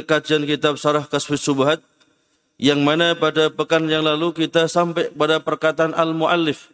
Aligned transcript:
kajian 0.00 0.48
kitab 0.48 0.80
Sarah 0.80 1.04
Kasfis 1.04 1.44
Subhat 1.44 1.84
yang 2.56 2.80
mana 2.80 3.12
pada 3.12 3.52
pekan 3.52 3.84
yang 3.84 4.08
lalu 4.08 4.32
kita 4.32 4.64
sampai 4.64 5.12
pada 5.12 5.44
perkataan 5.44 5.92
al-muallif 5.92 6.72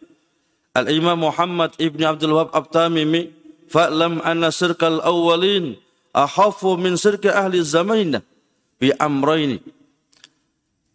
Al-Imam 0.71 1.27
Muhammad 1.27 1.75
Ibn 1.75 2.15
Abdul 2.15 2.39
Wahab 2.39 2.55
Abtamimi 2.55 3.35
fa'lam 3.67 4.23
anna 4.23 4.53
sirkal 4.55 5.03
awwalin 5.03 5.75
ahafu 6.15 6.79
min 6.79 6.95
sirka 6.95 7.35
ahli 7.35 7.59
zamanina 7.59 8.23
bi 8.79 8.93
amraini. 8.95 9.59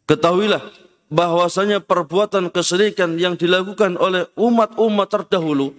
Ketahuilah 0.09 0.62
bahwasanya 1.12 1.84
perbuatan 1.84 2.48
kesyirikan 2.48 3.20
yang 3.20 3.36
dilakukan 3.36 4.00
oleh 4.00 4.30
umat-umat 4.38 5.09
terdahulu 5.12 5.77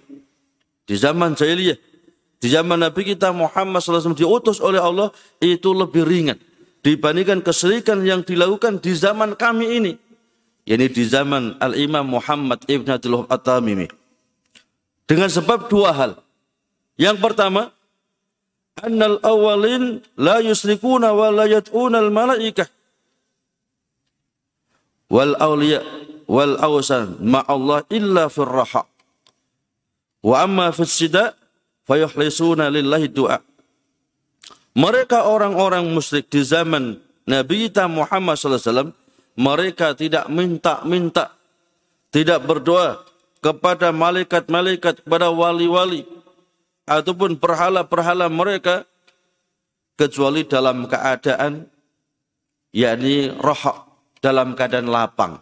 di 0.85 0.93
zaman 0.93 1.33
jahiliyah 1.33 1.77
di 2.45 2.53
zaman 2.53 2.77
Nabi 2.77 3.01
kita 3.09 3.33
Muhammad 3.33 3.81
SAW 3.81 4.13
diutus 4.13 4.61
oleh 4.61 4.77
Allah 4.77 5.09
itu 5.41 5.73
lebih 5.73 6.05
ringan 6.05 6.37
dibandingkan 6.85 7.41
kesyirikan 7.41 8.05
yang 8.05 8.21
dilakukan 8.21 8.77
di 8.77 8.93
zaman 8.93 9.33
kami 9.33 9.81
ini. 9.81 9.97
yakni 10.69 10.93
di 10.93 11.09
zaman 11.09 11.57
Al-Imam 11.57 12.05
Muhammad 12.05 12.61
Ibn 12.69 13.01
Abdul 13.01 13.25
At-Tamimi. 13.25 13.89
Dengan 15.09 15.25
sebab 15.25 15.73
dua 15.73 15.89
hal. 15.97 16.11
Yang 17.01 17.17
pertama, 17.17 17.73
annal 18.77 19.17
awalin 19.25 20.05
la 20.13 20.37
yusrikuna 20.45 21.17
wa 21.17 21.33
la 21.33 21.49
yad'una 21.49 21.97
al-malaikah 21.97 22.69
wal 25.09 25.33
awliya 25.41 25.81
wal 26.29 26.61
awsan 26.61 27.17
ma'allah 27.25 27.89
illa 27.89 28.29
fir 28.29 28.45
raha. 28.45 28.85
Wa 30.21 30.45
amma 30.45 30.69
fis 30.69 30.93
fayuhlisuna 31.85 32.67
lillahi 32.69 33.07
du'a. 33.09 33.39
Mereka 34.75 35.23
orang-orang 35.23 35.87
musyrik 35.87 36.27
di 36.27 36.43
zaman 36.43 36.99
Nabi 37.25 37.69
kita 37.69 37.89
Muhammad 37.89 38.37
SAW, 38.37 38.93
mereka 39.39 39.97
tidak 39.97 40.29
minta-minta, 40.29 41.33
tidak 42.13 42.43
berdoa 42.45 43.01
kepada 43.41 43.89
malaikat-malaikat, 43.95 45.01
kepada 45.01 45.33
wali-wali, 45.33 46.05
ataupun 46.85 47.39
perhala-perhala 47.41 48.29
mereka, 48.29 48.85
kecuali 49.95 50.43
dalam 50.43 50.85
keadaan, 50.85 51.65
yakni 52.75 53.31
roh, 53.31 53.63
dalam 54.19 54.53
keadaan 54.53 54.91
lapang. 54.91 55.39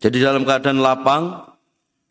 Jadi 0.00 0.18
dalam 0.24 0.48
keadaan 0.48 0.80
lapang, 0.80 1.24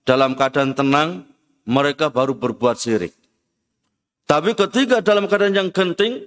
dalam 0.05 0.37
keadaan 0.37 0.77
tenang, 0.77 1.25
mereka 1.69 2.09
baru 2.09 2.33
berbuat 2.33 2.81
syirik. 2.81 3.13
Tapi 4.25 4.57
ketika 4.57 5.05
dalam 5.05 5.29
keadaan 5.29 5.53
yang 5.53 5.69
genting, 5.69 6.25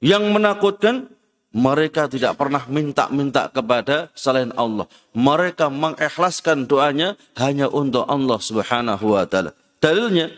yang 0.00 0.24
menakutkan, 0.32 1.12
mereka 1.52 2.08
tidak 2.08 2.40
pernah 2.40 2.64
minta-minta 2.64 3.52
kepada 3.52 4.08
selain 4.16 4.48
Allah. 4.56 4.88
Mereka 5.12 5.68
mengikhlaskan 5.68 6.64
doanya 6.64 7.20
hanya 7.36 7.68
untuk 7.68 8.08
Allah 8.08 8.40
Subhanahu 8.40 9.12
wa 9.12 9.28
taala. 9.28 9.52
Dalilnya 9.76 10.32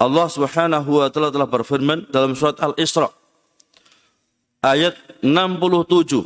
Allah 0.00 0.26
Subhanahu 0.32 1.04
wa 1.04 1.08
taala 1.12 1.28
telah 1.28 1.48
berfirman 1.48 2.08
dalam 2.08 2.32
surat 2.32 2.56
Al-Isra 2.64 3.12
ayat 4.64 4.96
67. 5.20 6.24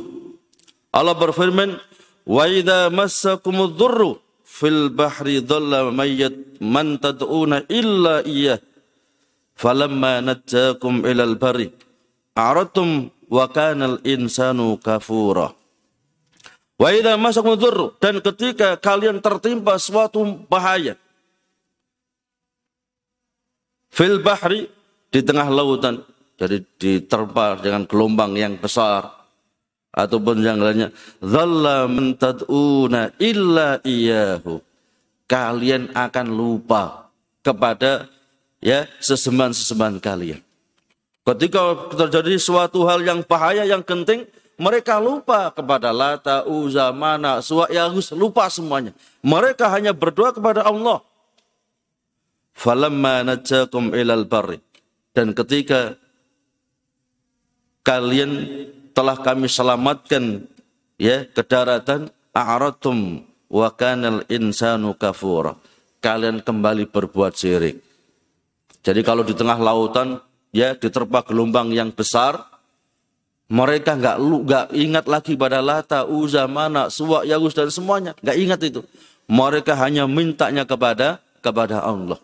Allah 0.95 1.15
berfirman, 1.15 1.75
"Wa 2.23 2.47
idza 2.47 2.87
massakumudz 2.87 3.75
dzurru 3.75 4.28
fil 4.59 4.91
bahri 4.91 5.39
dhalla 5.39 5.87
mayyat 5.87 6.59
man 6.59 6.99
tad'una 6.99 7.63
illa 7.71 8.19
iyyah 8.27 8.59
falamma 9.55 10.19
najjakum 10.19 11.07
ilal 11.07 11.39
bari 11.39 11.71
aratum 12.35 13.07
wa 13.31 13.45
kana 13.47 13.95
al 13.95 13.97
insanu 14.03 14.75
kafura. 14.79 15.55
Wa 16.79 16.95
idza 16.95 17.19
masakum 17.19 17.59
dhurru 17.59 17.95
dan 17.99 18.23
ketika 18.23 18.79
kalian 18.79 19.19
tertimpa 19.19 19.75
suatu 19.75 20.23
bahaya. 20.47 20.95
Fil 23.91 24.23
bahri 24.23 24.71
di 25.11 25.19
tengah 25.19 25.47
lautan. 25.51 26.03
Jadi 26.39 26.63
diterpa 26.79 27.59
dengan 27.59 27.83
gelombang 27.83 28.31
yang 28.39 28.55
besar 28.55 29.18
ataupun 29.93 30.41
yang 30.45 30.61
lainnya 30.61 30.93
dzalla 31.21 31.89
mentaduna 31.89 33.13
illa 33.17 33.81
iyahu 33.81 34.61
kalian 35.25 35.93
akan 35.93 36.27
lupa 36.29 37.09
kepada 37.41 38.09
ya 38.61 38.85
sesembahan-sesembahan 39.01 39.97
kalian 39.97 40.41
ketika 41.25 41.61
terjadi 41.93 42.37
suatu 42.37 42.85
hal 42.85 43.01
yang 43.01 43.21
bahaya 43.25 43.65
yang 43.65 43.81
genting 43.81 44.25
mereka 44.59 44.99
lupa 44.99 45.55
kepada 45.55 45.95
Lata, 45.95 46.43
Uza, 46.43 46.91
Mana, 46.91 47.39
Suwa, 47.39 47.71
Yahus, 47.71 48.11
lupa 48.11 48.43
semuanya. 48.51 48.91
Mereka 49.23 49.71
hanya 49.71 49.95
berdoa 49.95 50.35
kepada 50.35 50.67
Allah. 50.67 50.99
Falamma 52.51 53.23
najakum 53.23 53.95
ilal 53.95 54.27
barri. 54.27 54.59
Dan 55.15 55.31
ketika 55.31 55.95
kalian 57.87 58.35
telah 58.99 59.15
kami 59.15 59.47
selamatkan 59.47 60.43
ya 60.99 61.23
ke 61.23 61.39
daratan 61.47 62.11
a'ratum 62.35 63.23
wa 63.47 63.71
kanal 63.71 64.27
insanu 64.27 64.91
kafura. 64.91 65.55
Kalian 66.03 66.43
kembali 66.43 66.91
berbuat 66.91 67.31
syirik. 67.31 67.79
Jadi 68.83 68.99
kalau 68.99 69.23
di 69.23 69.31
tengah 69.31 69.55
lautan 69.55 70.19
ya 70.51 70.75
diterpa 70.75 71.23
gelombang 71.23 71.71
yang 71.71 71.95
besar, 71.95 72.43
mereka 73.47 73.95
nggak 73.95 74.19
nggak 74.19 74.65
ingat 74.75 75.05
lagi 75.07 75.39
pada 75.39 75.63
Lata, 75.63 76.03
Uza, 76.03 76.43
Mana, 76.51 76.91
Suwa, 76.91 77.23
Yagus 77.23 77.55
dan 77.55 77.71
semuanya, 77.71 78.11
nggak 78.19 78.35
ingat 78.35 78.59
itu. 78.67 78.83
Mereka 79.31 79.79
hanya 79.79 80.11
mintanya 80.11 80.67
kepada 80.67 81.23
kepada 81.39 81.79
Allah. 81.87 82.19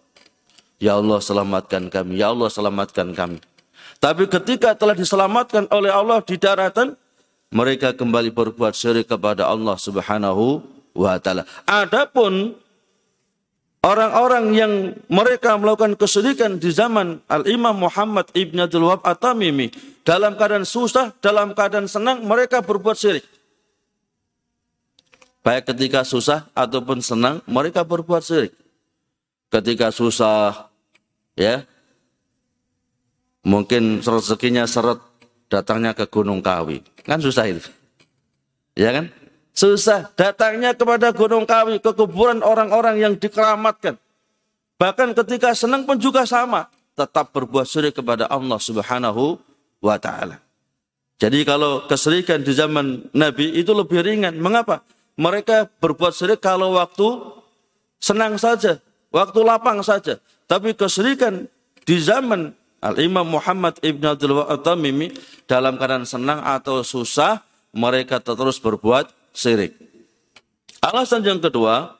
Ya 0.75 0.99
Allah 0.99 1.23
selamatkan 1.23 1.87
kami, 1.87 2.19
ya 2.19 2.35
Allah 2.35 2.51
selamatkan 2.51 3.15
kami. 3.15 3.39
Tapi 4.05 4.29
ketika 4.29 4.77
telah 4.77 4.93
diselamatkan 4.93 5.65
oleh 5.73 5.89
Allah 5.89 6.21
di 6.21 6.37
daratan, 6.37 6.93
mereka 7.49 7.89
kembali 7.89 8.29
berbuat 8.29 8.77
syirik 8.77 9.09
kepada 9.09 9.49
Allah 9.49 9.73
Subhanahu 9.81 10.61
wa 10.93 11.17
taala. 11.17 11.41
Adapun 11.65 12.53
orang-orang 13.81 14.45
yang 14.53 14.73
mereka 15.09 15.57
melakukan 15.57 15.97
kesyirikan 15.97 16.61
di 16.61 16.69
zaman 16.69 17.17
Al-Imam 17.25 17.73
Muhammad 17.73 18.29
Ibn 18.29 18.69
Abdul 18.69 18.85
Wahab 18.85 19.01
At-Tamimi 19.01 19.73
dalam 20.05 20.37
keadaan 20.37 20.69
susah, 20.69 21.09
dalam 21.17 21.57
keadaan 21.57 21.89
senang 21.89 22.21
mereka 22.29 22.61
berbuat 22.61 22.93
syirik. 22.93 23.25
Baik 25.41 25.73
ketika 25.73 26.05
susah 26.05 26.45
ataupun 26.53 27.01
senang 27.01 27.41
mereka 27.49 27.81
berbuat 27.81 28.21
syirik. 28.21 28.53
Ketika 29.49 29.89
susah 29.89 30.69
ya 31.33 31.65
Mungkin 33.45 34.01
rezekinya 34.01 34.65
seret 34.65 34.97
datangnya 35.53 35.93
ke 35.93 36.09
Gunung 36.09 36.41
Kawi. 36.41 36.81
Kan 37.05 37.21
susah 37.21 37.45
itu. 37.45 37.69
Ya 38.73 38.89
kan? 38.89 39.13
Susah 39.55 40.11
datangnya 40.17 40.73
kepada 40.75 41.13
Gunung 41.13 41.45
Kawi, 41.47 41.79
ke 41.79 41.93
kuburan 41.93 42.41
orang-orang 42.41 42.99
yang 42.99 43.13
dikeramatkan. 43.15 43.95
Bahkan 44.75 45.15
ketika 45.15 45.55
senang 45.55 45.87
pun 45.87 45.95
juga 45.95 46.27
sama. 46.27 46.67
Tetap 46.95 47.31
berbuat 47.35 47.67
syirik 47.67 47.99
kepada 47.99 48.27
Allah 48.27 48.55
subhanahu 48.55 49.39
wa 49.83 49.95
ta'ala. 49.99 50.39
Jadi 51.19 51.43
kalau 51.47 51.87
keserikan 51.87 52.43
di 52.43 52.51
zaman 52.51 53.07
Nabi 53.15 53.55
itu 53.55 53.71
lebih 53.71 54.03
ringan. 54.03 54.35
Mengapa? 54.39 54.83
Mereka 55.15 55.71
berbuat 55.79 56.11
syirik 56.11 56.43
kalau 56.43 56.75
waktu 56.75 57.07
senang 57.99 58.35
saja. 58.35 58.79
Waktu 59.11 59.39
lapang 59.43 59.79
saja. 59.79 60.19
Tapi 60.47 60.75
keserikan 60.75 61.47
di 61.87 61.95
zaman 61.99 62.51
Al-Imam 62.85 63.25
Muhammad 63.25 63.81
Ibn 63.81 64.13
Abdul 64.13 64.45
Tamimi 64.61 65.09
dalam 65.49 65.81
keadaan 65.81 66.05
senang 66.05 66.45
atau 66.45 66.85
susah, 66.85 67.41
mereka 67.73 68.21
terus 68.21 68.61
berbuat 68.61 69.09
syirik. 69.33 69.73
Alasan 70.85 71.25
yang 71.25 71.41
kedua, 71.41 71.97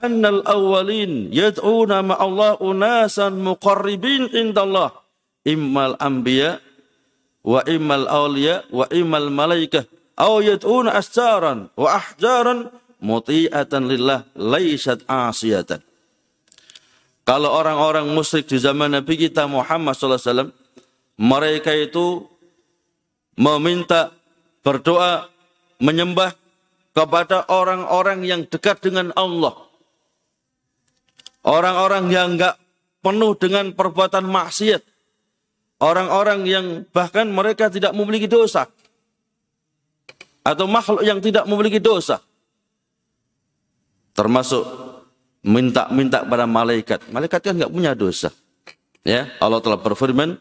annal 0.00 0.40
awwalin 0.48 1.28
yad'una 1.28 2.00
Allah 2.16 2.56
unasan 2.56 3.36
muqarribin 3.44 4.32
indallah 4.32 4.90
immal 5.44 6.00
anbiya 6.00 6.58
wa 7.44 7.60
immal 7.68 8.08
awliya 8.08 8.64
wa 8.72 8.88
immal 8.88 9.28
malaikah 9.28 9.84
aw 10.16 10.40
yad'una 10.40 10.96
asjaran 10.96 11.68
wa 11.76 11.88
ahjaran 12.00 12.72
muti'atan 13.04 13.84
lillah 13.84 14.24
laysat 14.32 15.04
asiyatan 15.04 15.84
kalau 17.24 17.56
orang-orang 17.56 18.04
musyrik 18.12 18.44
di 18.44 18.60
zaman 18.60 18.92
Nabi 18.92 19.16
kita 19.16 19.48
Muhammad 19.48 19.96
SAW, 19.96 20.52
mereka 21.16 21.72
itu 21.72 22.28
meminta, 23.40 24.12
berdoa, 24.60 25.32
menyembah 25.80 26.36
kepada 26.92 27.48
orang-orang 27.48 28.28
yang 28.28 28.44
dekat 28.44 28.84
dengan 28.84 29.08
Allah. 29.16 29.56
Orang-orang 31.44 32.12
yang 32.12 32.36
enggak 32.36 32.60
penuh 33.00 33.32
dengan 33.40 33.72
perbuatan 33.72 34.28
maksiat. 34.28 34.84
Orang-orang 35.80 36.44
yang 36.44 36.66
bahkan 36.92 37.28
mereka 37.28 37.72
tidak 37.72 37.96
memiliki 37.96 38.28
dosa. 38.28 38.68
Atau 40.44 40.68
makhluk 40.68 41.00
yang 41.04 41.24
tidak 41.24 41.48
memiliki 41.48 41.80
dosa. 41.80 42.20
Termasuk 44.12 44.83
minta-minta 45.44 46.24
pada 46.24 46.48
malaikat. 46.48 47.04
Malaikat 47.12 47.40
kan 47.44 47.54
nggak 47.54 47.70
punya 47.70 47.92
dosa. 47.92 48.32
Ya, 49.04 49.28
Allah 49.36 49.60
telah 49.60 49.76
berfirman 49.76 50.40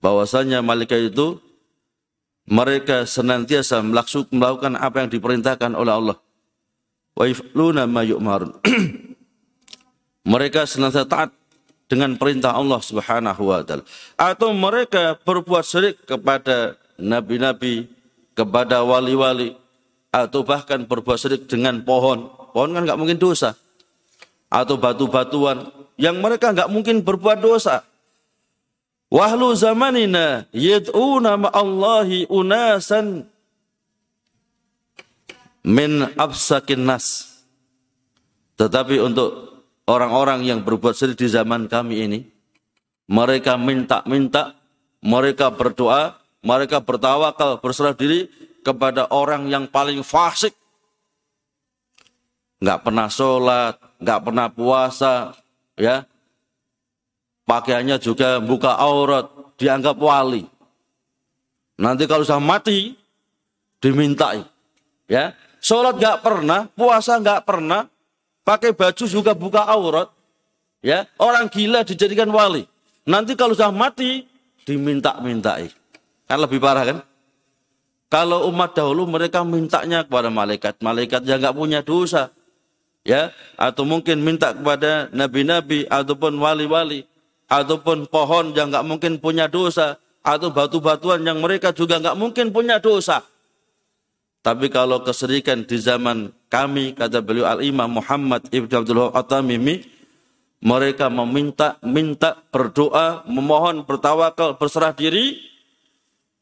bahwasanya 0.00 0.64
malaikat 0.64 1.12
itu 1.12 1.36
mereka 2.48 3.04
senantiasa 3.04 3.84
melakukan 3.84 4.80
apa 4.80 5.04
yang 5.04 5.12
diperintahkan 5.12 5.76
oleh 5.76 5.92
Allah. 5.92 6.16
Wa 7.14 7.28
mereka 10.32 10.64
senantiasa 10.64 11.04
taat 11.04 11.30
dengan 11.84 12.16
perintah 12.16 12.56
Allah 12.56 12.80
Subhanahu 12.80 13.52
wa 13.52 13.60
taala. 13.60 13.84
Atau 14.16 14.56
mereka 14.56 15.20
berbuat 15.20 15.64
syirik 15.68 16.08
kepada 16.08 16.80
nabi-nabi, 16.96 17.92
kepada 18.32 18.80
wali-wali 18.82 19.52
atau 20.08 20.40
bahkan 20.42 20.88
berbuat 20.88 21.20
syirik 21.20 21.44
dengan 21.44 21.84
pohon. 21.84 22.32
Pohon 22.56 22.72
kan 22.72 22.88
nggak 22.88 22.98
mungkin 22.98 23.20
dosa. 23.20 23.52
Atau 24.54 24.78
batu-batuan 24.78 25.74
yang 25.98 26.22
mereka 26.22 26.54
nggak 26.54 26.70
mungkin 26.70 27.02
berbuat 27.02 27.42
dosa. 27.42 27.82
Wahlu 29.10 29.54
zamanina 29.58 30.46
yad'una 30.54 31.38
ma'allahi 31.38 32.30
unasan 32.30 33.26
min 35.66 36.06
absakin 36.14 36.86
nas. 36.86 37.34
Tetapi 38.54 39.02
untuk 39.02 39.54
orang-orang 39.90 40.46
yang 40.46 40.62
berbuat 40.62 40.94
syirik 40.94 41.18
di 41.18 41.26
zaman 41.26 41.66
kami 41.66 42.06
ini, 42.06 42.20
mereka 43.10 43.58
minta-minta, 43.58 44.54
mereka 45.02 45.50
berdoa, 45.50 46.16
mereka 46.44 46.78
bertawakal, 46.80 47.58
berserah 47.58 47.96
diri 47.96 48.30
kepada 48.64 49.10
orang 49.10 49.50
yang 49.50 49.68
paling 49.68 50.00
fasik. 50.00 50.54
Nggak 52.64 52.80
pernah 52.80 53.12
sholat, 53.12 53.76
nggak 54.00 54.20
pernah 54.24 54.48
puasa, 54.48 55.36
ya 55.76 56.08
pakaiannya 57.44 58.00
juga 58.00 58.40
buka 58.40 58.72
aurat, 58.80 59.28
dianggap 59.60 59.96
wali. 60.00 60.48
Nanti 61.76 62.08
kalau 62.08 62.24
sudah 62.24 62.40
mati, 62.40 62.96
dimintai. 63.84 64.42
Ya, 65.04 65.36
sholat 65.60 66.00
nggak 66.00 66.24
pernah, 66.24 66.64
puasa 66.72 67.20
nggak 67.20 67.44
pernah, 67.44 67.84
pakai 68.48 68.72
baju 68.72 69.04
juga 69.04 69.36
buka 69.36 69.68
aurat. 69.68 70.08
Ya, 70.80 71.08
orang 71.20 71.52
gila 71.52 71.84
dijadikan 71.84 72.28
wali. 72.32 72.64
Nanti 73.04 73.36
kalau 73.36 73.52
sudah 73.52 73.72
mati, 73.72 74.24
diminta-mintai. 74.64 75.68
Kan 76.24 76.40
lebih 76.40 76.60
parah 76.60 76.84
kan? 76.88 76.98
Kalau 78.08 78.48
umat 78.48 78.72
dahulu 78.72 79.04
mereka 79.08 79.44
mintanya 79.44 80.04
kepada 80.08 80.32
malaikat, 80.32 80.80
malaikat 80.80 81.20
yang 81.28 81.40
nggak 81.40 81.56
punya 81.56 81.80
dosa, 81.84 82.32
ya, 83.04 83.30
atau 83.54 83.84
mungkin 83.84 84.24
minta 84.24 84.56
kepada 84.56 85.12
nabi-nabi 85.12 85.86
ataupun 85.86 86.40
wali-wali, 86.40 87.04
ataupun 87.46 88.08
pohon 88.08 88.56
yang 88.56 88.72
nggak 88.72 88.88
mungkin 88.88 89.20
punya 89.20 89.46
dosa, 89.46 90.00
atau 90.24 90.48
batu-batuan 90.48 91.20
yang 91.20 91.38
mereka 91.38 91.70
juga 91.70 92.00
nggak 92.00 92.16
mungkin 92.16 92.50
punya 92.50 92.80
dosa. 92.80 93.20
Tapi 94.44 94.68
kalau 94.68 95.00
keserikan 95.00 95.64
di 95.64 95.80
zaman 95.80 96.28
kami, 96.52 96.92
kata 96.92 97.24
beliau 97.24 97.48
Al-Imam 97.48 97.88
Muhammad 97.88 98.44
Ibn 98.52 98.84
Abdul 98.84 99.12
At-Tamimi, 99.12 99.84
mereka 100.64 101.12
meminta, 101.12 101.76
minta, 101.84 102.40
berdoa, 102.52 103.24
memohon, 103.28 103.84
bertawakal, 103.84 104.56
berserah 104.56 104.96
diri 104.96 105.40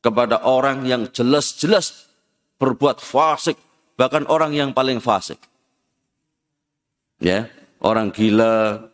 kepada 0.02 0.42
orang 0.46 0.82
yang 0.86 1.06
jelas-jelas 1.10 2.10
berbuat 2.58 3.02
fasik, 3.02 3.58
bahkan 3.98 4.26
orang 4.30 4.54
yang 4.54 4.70
paling 4.70 5.02
fasik. 5.02 5.38
Ya, 7.22 7.46
orang 7.78 8.10
gila, 8.10 8.90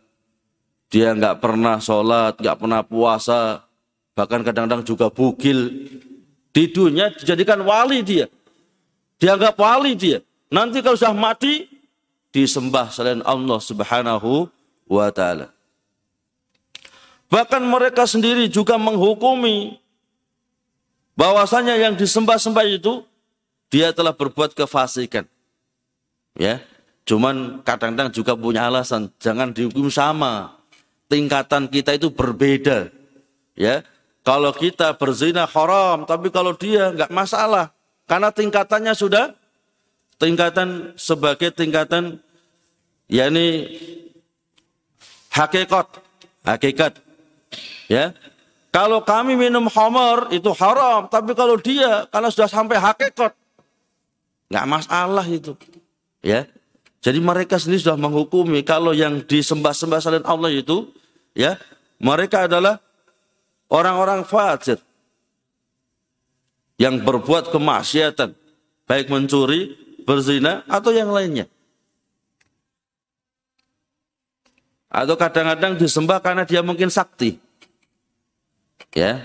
dia 0.93 1.17
nggak 1.17 1.41
pernah 1.41 1.81
sholat, 1.81 2.37
nggak 2.37 2.57
pernah 2.61 2.85
puasa, 2.85 3.65
bahkan 4.13 4.45
kadang-kadang 4.45 4.85
juga 4.85 5.09
bugil. 5.09 5.89
Di 6.53 6.69
dunia 6.69 7.09
dijadikan 7.09 7.61
wali 7.65 8.05
dia. 8.05 8.29
Dianggap 9.17 9.57
wali 9.57 9.97
dia. 9.97 10.21
Nanti 10.53 10.81
kalau 10.85 10.97
sudah 10.97 11.13
mati, 11.13 11.65
disembah 12.29 12.93
selain 12.93 13.25
Allah 13.25 13.57
subhanahu 13.57 14.45
wa 14.85 15.09
ta'ala. 15.09 15.49
Bahkan 17.29 17.61
mereka 17.61 18.09
sendiri 18.09 18.49
juga 18.49 18.77
menghukumi 18.77 19.77
bahwasanya 21.13 21.77
yang 21.77 21.93
disembah-sembah 21.93 22.65
itu 22.65 23.05
dia 23.69 23.93
telah 23.93 24.13
berbuat 24.13 24.57
kefasikan. 24.57 25.29
Ya, 26.33 26.65
cuman 27.09 27.65
kadang-kadang 27.65 28.13
juga 28.13 28.37
punya 28.37 28.69
alasan 28.69 29.09
jangan 29.17 29.49
dihukum 29.49 29.89
sama 29.89 30.59
tingkatan 31.09 31.65
kita 31.65 31.97
itu 31.97 32.13
berbeda. 32.13 32.93
Ya, 33.57 33.83
kalau 34.21 34.53
kita 34.53 34.95
berzina 34.95 35.49
haram, 35.49 36.05
tapi 36.05 36.29
kalau 36.29 36.53
dia 36.55 36.93
nggak 36.93 37.11
masalah, 37.11 37.73
karena 38.05 38.29
tingkatannya 38.29 38.93
sudah 38.93 39.33
tingkatan 40.21 40.93
sebagai 40.95 41.51
tingkatan 41.51 42.21
yakni 43.09 43.67
hakikat, 45.33 45.99
hakikat. 46.45 46.93
Ya, 47.89 48.13
kalau 48.69 49.01
kami 49.01 49.33
minum 49.33 49.65
homer 49.65 50.29
itu 50.29 50.53
haram, 50.55 51.09
tapi 51.09 51.33
kalau 51.33 51.57
dia 51.57 52.05
kalau 52.13 52.29
sudah 52.29 52.47
sampai 52.47 52.77
hakikat, 52.77 53.33
nggak 54.47 54.67
masalah 54.69 55.25
itu. 55.25 55.57
Ya, 56.23 56.47
jadi 56.99 57.19
mereka 57.23 57.55
sendiri 57.55 57.79
sudah 57.79 57.99
menghukumi 57.99 58.63
kalau 58.63 58.91
yang 58.91 59.23
disembah-sembah 59.23 59.99
selain 60.03 60.25
Allah 60.27 60.51
itu 60.51 60.91
ya 61.31 61.55
mereka 61.99 62.47
adalah 62.47 62.83
orang-orang 63.71 64.27
fajir 64.27 64.79
yang 66.79 67.03
berbuat 67.03 67.51
kemaksiatan 67.51 68.39
baik 68.89 69.05
mencuri, 69.13 69.77
berzina 70.01 70.65
atau 70.65 70.89
yang 70.89 71.13
lainnya. 71.13 71.45
Atau 74.89 75.13
kadang-kadang 75.13 75.77
disembah 75.77 76.17
karena 76.17 76.49
dia 76.49 76.65
mungkin 76.65 76.89
sakti. 76.89 77.37
Ya. 78.97 79.21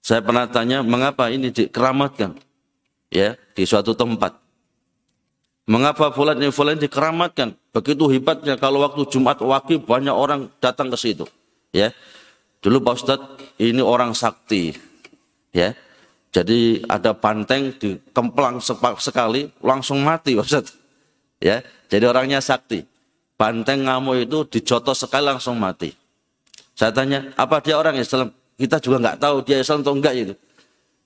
Saya 0.00 0.24
pernah 0.24 0.48
tanya 0.48 0.80
mengapa 0.80 1.28
ini 1.28 1.52
dikeramatkan 1.52 2.40
ya 3.12 3.36
di 3.52 3.64
suatu 3.68 3.92
tempat. 3.92 4.43
Mengapa 5.64 6.12
fulan 6.12 6.36
ini 6.36 6.52
fulan 6.52 6.76
dikeramatkan? 6.76 7.56
Begitu 7.72 8.04
hebatnya 8.12 8.60
kalau 8.60 8.84
waktu 8.84 9.08
Jumat 9.08 9.40
Waki 9.40 9.80
banyak 9.80 10.12
orang 10.12 10.52
datang 10.60 10.92
ke 10.92 10.96
situ. 11.00 11.24
Ya. 11.72 11.96
Dulu 12.60 12.84
Pak 12.84 12.94
Ustadz 13.00 13.30
ini 13.56 13.80
orang 13.80 14.12
sakti. 14.12 14.76
Ya. 15.56 15.72
Jadi 16.36 16.84
ada 16.84 17.16
banteng 17.16 17.72
dikemplang 17.80 18.60
sekali 19.00 19.48
langsung 19.64 20.04
mati 20.04 20.36
Pak 20.36 20.44
Ustadz. 20.44 20.76
Ya. 21.40 21.64
Jadi 21.88 22.04
orangnya 22.04 22.44
sakti. 22.44 22.84
Banteng 23.40 23.88
ngamuk 23.88 24.20
itu 24.20 24.38
dijotos 24.44 25.00
sekali 25.00 25.32
langsung 25.32 25.56
mati. 25.56 25.96
Saya 26.76 26.92
tanya, 26.92 27.32
apa 27.40 27.64
dia 27.64 27.80
orang 27.80 27.96
Islam? 27.96 28.34
Kita 28.54 28.78
juga 28.78 29.00
nggak 29.00 29.18
tahu 29.18 29.36
dia 29.42 29.58
Islam 29.64 29.80
atau 29.80 29.94
enggak 29.96 30.14
itu. 30.14 30.34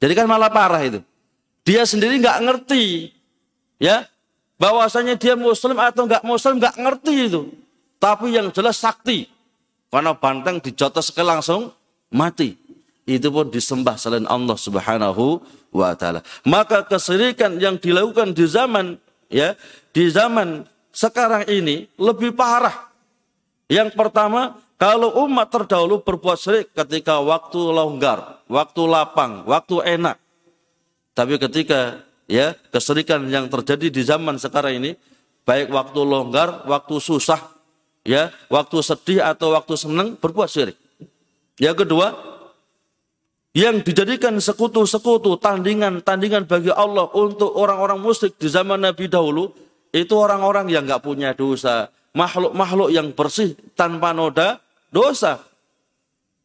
Jadi 0.03 0.12
kan 0.19 0.27
malah 0.27 0.50
parah 0.50 0.83
itu. 0.83 1.00
Dia 1.62 1.85
sendiri 1.85 2.17
nggak 2.21 2.38
ngerti, 2.45 3.12
ya 3.77 4.09
bahwasanya 4.59 5.15
dia 5.15 5.38
muslim 5.38 5.79
atau 5.79 6.05
enggak 6.05 6.23
muslim 6.27 6.59
enggak 6.59 6.77
ngerti 6.77 7.15
itu. 7.31 7.43
Tapi 7.99 8.35
yang 8.35 8.50
jelas 8.50 8.79
sakti. 8.79 9.31
Karena 9.88 10.12
banteng 10.12 10.61
dijotos 10.61 11.09
sekali 11.09 11.33
langsung 11.33 11.73
mati. 12.12 12.59
Itu 13.09 13.33
pun 13.33 13.49
disembah 13.49 13.97
selain 13.97 14.29
Allah 14.29 14.59
Subhanahu 14.59 15.41
wa 15.73 15.97
taala. 15.97 16.21
Maka 16.45 16.85
kesirikan 16.85 17.57
yang 17.57 17.81
dilakukan 17.81 18.37
di 18.37 18.45
zaman 18.45 19.00
ya, 19.33 19.57
di 19.97 20.12
zaman 20.12 20.69
sekarang 20.93 21.49
ini 21.49 21.88
lebih 21.97 22.37
parah. 22.37 22.93
Yang 23.73 23.97
pertama, 23.97 24.61
kalau 24.77 25.25
umat 25.25 25.49
terdahulu 25.49 26.05
berbuat 26.05 26.37
syirik 26.37 26.67
ketika 26.77 27.19
waktu 27.19 27.59
longgar, 27.59 28.45
waktu 28.45 28.83
lapang, 28.85 29.45
waktu 29.49 29.99
enak. 29.99 30.17
Tapi 31.17 31.35
ketika 31.41 31.99
ya 32.28 32.54
keserikan 32.70 33.25
yang 33.26 33.49
terjadi 33.49 33.88
di 33.88 34.02
zaman 34.04 34.37
sekarang 34.37 34.78
ini 34.78 34.94
baik 35.49 35.73
waktu 35.73 36.00
longgar, 36.04 36.68
waktu 36.68 37.00
susah, 37.00 37.40
ya, 38.04 38.28
waktu 38.52 38.85
sedih 38.85 39.25
atau 39.25 39.56
waktu 39.56 39.75
senang 39.80 40.20
berbuat 40.20 40.44
syirik. 40.52 40.76
Yang 41.56 41.88
kedua, 41.88 42.12
yang 43.56 43.80
dijadikan 43.80 44.37
sekutu-sekutu, 44.37 45.40
tandingan-tandingan 45.40 46.44
bagi 46.44 46.68
Allah 46.68 47.08
untuk 47.16 47.49
orang-orang 47.56 47.97
musyrik 47.97 48.37
di 48.37 48.52
zaman 48.52 48.85
Nabi 48.85 49.08
dahulu, 49.08 49.56
itu 49.88 50.12
orang-orang 50.12 50.68
yang 50.68 50.85
nggak 50.85 51.00
punya 51.00 51.32
dosa, 51.32 51.88
makhluk-makhluk 52.12 52.92
yang 52.92 53.08
bersih 53.16 53.56
tanpa 53.73 54.12
noda 54.12 54.61
dosa. 54.92 55.40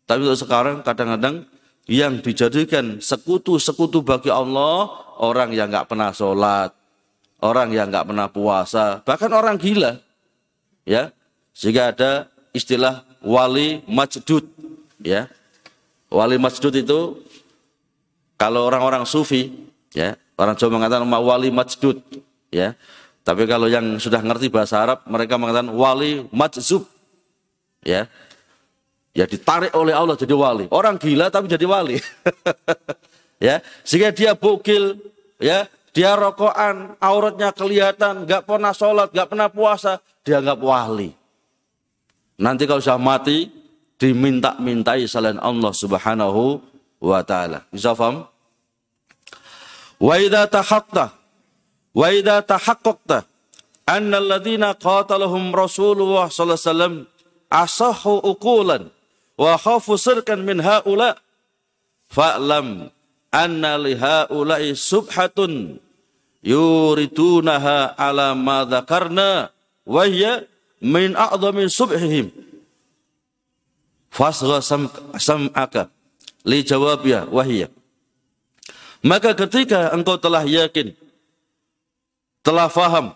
Tapi 0.07 0.31
sekarang 0.31 0.79
kadang-kadang 0.79 1.43
yang 1.91 2.23
dijadikan 2.23 3.03
sekutu-sekutu 3.03 3.99
bagi 3.99 4.31
Allah 4.31 5.02
orang 5.19 5.53
yang 5.53 5.69
nggak 5.69 5.89
pernah 5.89 6.09
sholat, 6.15 6.71
orang 7.43 7.69
yang 7.75 7.89
nggak 7.91 8.07
pernah 8.07 8.27
puasa, 8.31 9.01
bahkan 9.03 9.31
orang 9.33 9.59
gila, 9.59 9.99
ya. 10.87 11.11
Sehingga 11.53 11.93
ada 11.93 12.31
istilah 12.55 13.05
wali 13.21 13.85
majdud, 13.85 14.45
ya. 15.03 15.29
Wali 16.09 16.37
majdud 16.37 16.73
itu 16.73 17.21
kalau 18.37 18.65
orang-orang 18.65 19.05
sufi, 19.05 19.53
ya, 19.93 20.17
orang 20.37 20.57
Jawa 20.57 20.81
mengatakan 20.81 21.05
wali 21.05 21.49
majdud, 21.53 22.01
ya. 22.49 22.73
Tapi 23.23 23.47
kalau 23.47 23.71
yang 23.71 23.95
sudah 24.03 24.19
ngerti 24.19 24.51
bahasa 24.51 24.83
Arab, 24.83 24.99
mereka 25.07 25.39
mengatakan 25.39 25.71
wali 25.71 26.27
majzub. 26.35 26.83
Ya. 27.79 28.11
Ya 29.15 29.23
ditarik 29.23 29.71
oleh 29.71 29.95
Allah 29.95 30.19
jadi 30.19 30.35
wali. 30.35 30.67
Orang 30.67 30.99
gila 30.99 31.31
tapi 31.31 31.47
jadi 31.47 31.63
wali. 31.63 32.03
ya, 33.43 33.59
sehingga 33.83 34.15
dia 34.15 34.31
bukil, 34.39 34.95
ya, 35.43 35.67
dia 35.91 36.15
rokokan, 36.15 36.95
auratnya 37.03 37.51
kelihatan, 37.51 38.23
nggak 38.23 38.47
pernah 38.47 38.71
sholat, 38.71 39.11
nggak 39.11 39.27
pernah 39.27 39.49
puasa, 39.51 39.99
dia 40.23 40.39
nggak 40.39 40.63
wali. 40.63 41.11
Nanti 42.39 42.63
kalau 42.63 42.79
sudah 42.79 42.97
mati, 42.97 43.51
diminta-mintai 43.99 45.05
selain 45.05 45.37
Allah 45.37 45.71
Subhanahu 45.75 46.59
wa 47.03 47.19
taala. 47.21 47.67
Bisa 47.69 47.91
paham? 47.93 48.25
Wa 49.99 50.15
idza 50.19 50.43
tahaqqta 50.51 51.15
wa 51.93 52.07
idza 52.11 52.43
tahaqqaqta 52.43 53.23
anna 53.87 54.19
alladziina 54.19 54.75
qatalahum 54.75 55.55
Rasulullah 55.55 56.27
sallallahu 56.27 56.59
alaihi 56.59 56.67
wasallam 56.67 56.95
asahhu 57.47 58.13
uqulan 58.27 58.83
wa 59.39 59.53
khafu 59.55 59.95
sirkan 59.95 60.43
min 60.43 60.59
haula 60.59 61.15
fa'lam 62.11 62.91
anna 63.33 63.81
li 63.81 63.97
haula'i 63.97 64.77
subhatun 64.77 65.81
yuridunaha 66.45 67.97
ala 67.97 68.37
ma 68.37 68.61
dzakarna 68.69 69.49
wa 69.89 70.03
hiya 70.05 70.45
min 70.83 71.17
a'dhami 71.17 71.65
subhihim. 71.65 72.29
Fasgha 74.13 74.61
sam'aka 75.17 75.89
li 76.45 76.61
jawabiya 76.61 77.25
wahiyya 77.33 77.71
maka 79.03 79.35
ketika 79.35 79.91
engkau 79.91 80.15
telah 80.15 80.45
yakin 80.47 80.95
telah 82.39 82.71
faham 82.71 83.11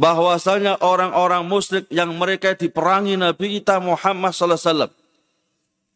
bahwasanya 0.00 0.80
orang-orang 0.80 1.44
musyrik 1.44 1.84
yang 1.92 2.08
mereka 2.16 2.56
diperangi 2.56 3.20
Nabi 3.20 3.60
kita 3.60 3.76
Muhammad 3.82 4.32
sallallahu 4.32 4.56
alaihi 4.56 4.70
wasallam 4.72 4.92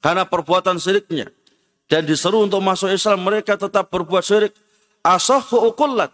karena 0.05 0.23
perbuatan 0.29 0.77
syiriknya 0.77 1.33
dan 1.89 2.05
diseru 2.09 2.45
untuk 2.45 2.65
masuk 2.65 2.93
Islam 2.93 3.21
mereka 3.25 3.57
tetap 3.57 3.89
berbuat 3.93 4.25
syirik. 4.25 4.53
Asahu 5.05 5.69
ukulat 5.69 6.13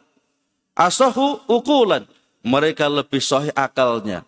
asahu 0.81 1.45
ukulan. 1.45 2.09
Mereka 2.41 2.89
lebih 2.89 3.21
sahih 3.21 3.53
akalnya. 3.53 4.25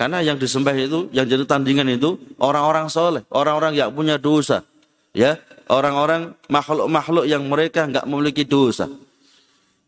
Karena 0.00 0.24
yang 0.24 0.40
disembah 0.40 0.72
itu, 0.72 1.12
yang 1.12 1.28
jadi 1.28 1.44
tandingan 1.44 1.88
itu 1.92 2.16
orang-orang 2.40 2.88
soleh, 2.88 3.24
orang-orang 3.28 3.76
yang 3.76 3.92
punya 3.92 4.16
dosa, 4.16 4.64
ya, 5.12 5.36
orang-orang 5.68 6.32
makhluk-makhluk 6.48 7.24
yang 7.28 7.44
mereka 7.44 7.84
nggak 7.84 8.08
memiliki 8.08 8.44
dosa. 8.44 8.88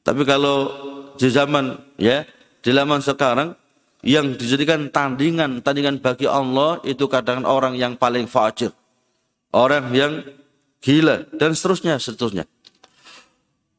Tapi 0.05 0.25
kalau 0.29 0.73
di 1.17 1.29
zaman 1.29 1.77
ya 2.01 2.25
di 2.65 2.71
zaman 2.73 3.01
sekarang 3.05 3.53
yang 4.01 4.33
dijadikan 4.33 4.89
tandingan 4.89 5.61
tandingan 5.61 6.01
bagi 6.01 6.25
Allah 6.25 6.81
itu 6.89 7.05
kadang 7.09 7.45
orang 7.45 7.77
yang 7.77 7.97
paling 7.97 8.25
fajir, 8.29 8.73
orang 9.53 9.93
yang 9.93 10.25
gila 10.83 11.27
dan 11.35 11.55
seterusnya 11.55 11.99
seterusnya. 11.99 12.45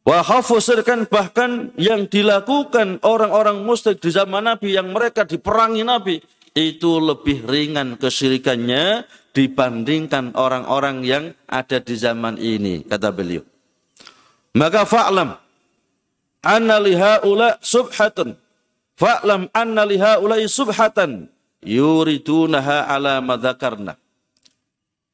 Wa 0.04 0.26
khafusirkan 0.26 1.06
bahkan 1.06 1.70
yang 1.78 2.10
dilakukan 2.10 3.04
orang-orang 3.06 3.62
musyrik 3.62 4.02
di 4.02 4.10
zaman 4.10 4.48
Nabi 4.48 4.74
yang 4.74 4.90
mereka 4.90 5.28
diperangi 5.28 5.84
Nabi 5.86 6.18
itu 6.58 6.98
lebih 6.98 7.46
ringan 7.46 7.94
kesyirikannya 8.00 9.06
dibandingkan 9.36 10.34
orang-orang 10.34 11.06
yang 11.06 11.24
ada 11.46 11.78
di 11.78 11.94
zaman 11.94 12.42
ini 12.42 12.82
kata 12.84 13.14
beliau. 13.14 13.46
Maka 14.58 14.84
fa'lam 14.84 15.38
anna 16.42 16.76
lihaula 16.82 17.62
subhatun 17.62 18.34
fa'lam 18.98 19.46
anna 19.54 19.86
lihaula 19.86 20.42
subhatan 20.50 21.30
yuridunaha 21.62 22.90
ala 22.90 23.22
madzakarna. 23.22 23.94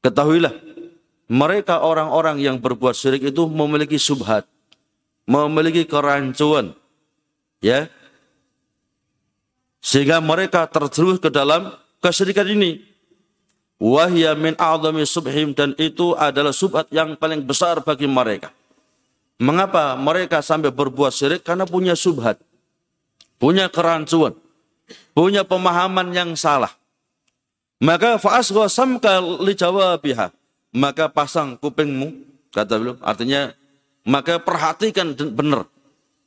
Ketahuilah 0.00 0.65
mereka 1.26 1.82
orang-orang 1.82 2.38
yang 2.38 2.56
berbuat 2.62 2.94
syirik 2.94 3.34
itu 3.34 3.46
memiliki 3.50 3.98
subhat 3.98 4.46
memiliki 5.26 5.82
kerancuan 5.84 6.72
ya. 7.58 7.90
Sehingga 9.82 10.18
mereka 10.18 10.66
terjerumus 10.66 11.22
ke 11.22 11.30
dalam 11.30 11.70
kesyirikan 12.02 12.46
ini. 12.50 12.82
Wahya 13.76 14.32
min 14.32 14.56
subhim 15.04 15.52
dan 15.52 15.76
itu 15.76 16.16
adalah 16.16 16.50
subhat 16.50 16.88
yang 16.88 17.12
paling 17.14 17.44
besar 17.44 17.84
bagi 17.84 18.08
mereka. 18.08 18.50
Mengapa 19.36 19.94
mereka 20.00 20.40
sampai 20.40 20.72
berbuat 20.72 21.12
syirik? 21.12 21.44
Karena 21.44 21.68
punya 21.68 21.92
subhat 21.92 22.40
punya 23.36 23.68
kerancuan 23.68 24.32
punya 25.12 25.44
pemahaman 25.44 26.12
yang 26.12 26.32
salah. 26.36 26.72
Maka 27.76 28.16
fa'asgha 28.16 28.72
samka 28.72 29.20
li 29.20 29.52
jawabiha 29.52 30.32
maka 30.76 31.08
pasang 31.08 31.56
kupingmu 31.56 32.12
kata 32.52 32.76
beliau 32.76 32.96
artinya 33.00 33.56
maka 34.04 34.36
perhatikan 34.36 35.16
benar 35.16 35.64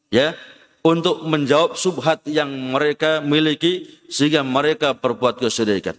ya 0.10 0.34
untuk 0.82 1.22
menjawab 1.28 1.78
subhat 1.78 2.26
yang 2.26 2.50
mereka 2.50 3.22
miliki 3.22 3.86
sehingga 4.08 4.48
mereka 4.48 4.96
berbuat 4.96 5.38
kesyirikan. 5.44 5.96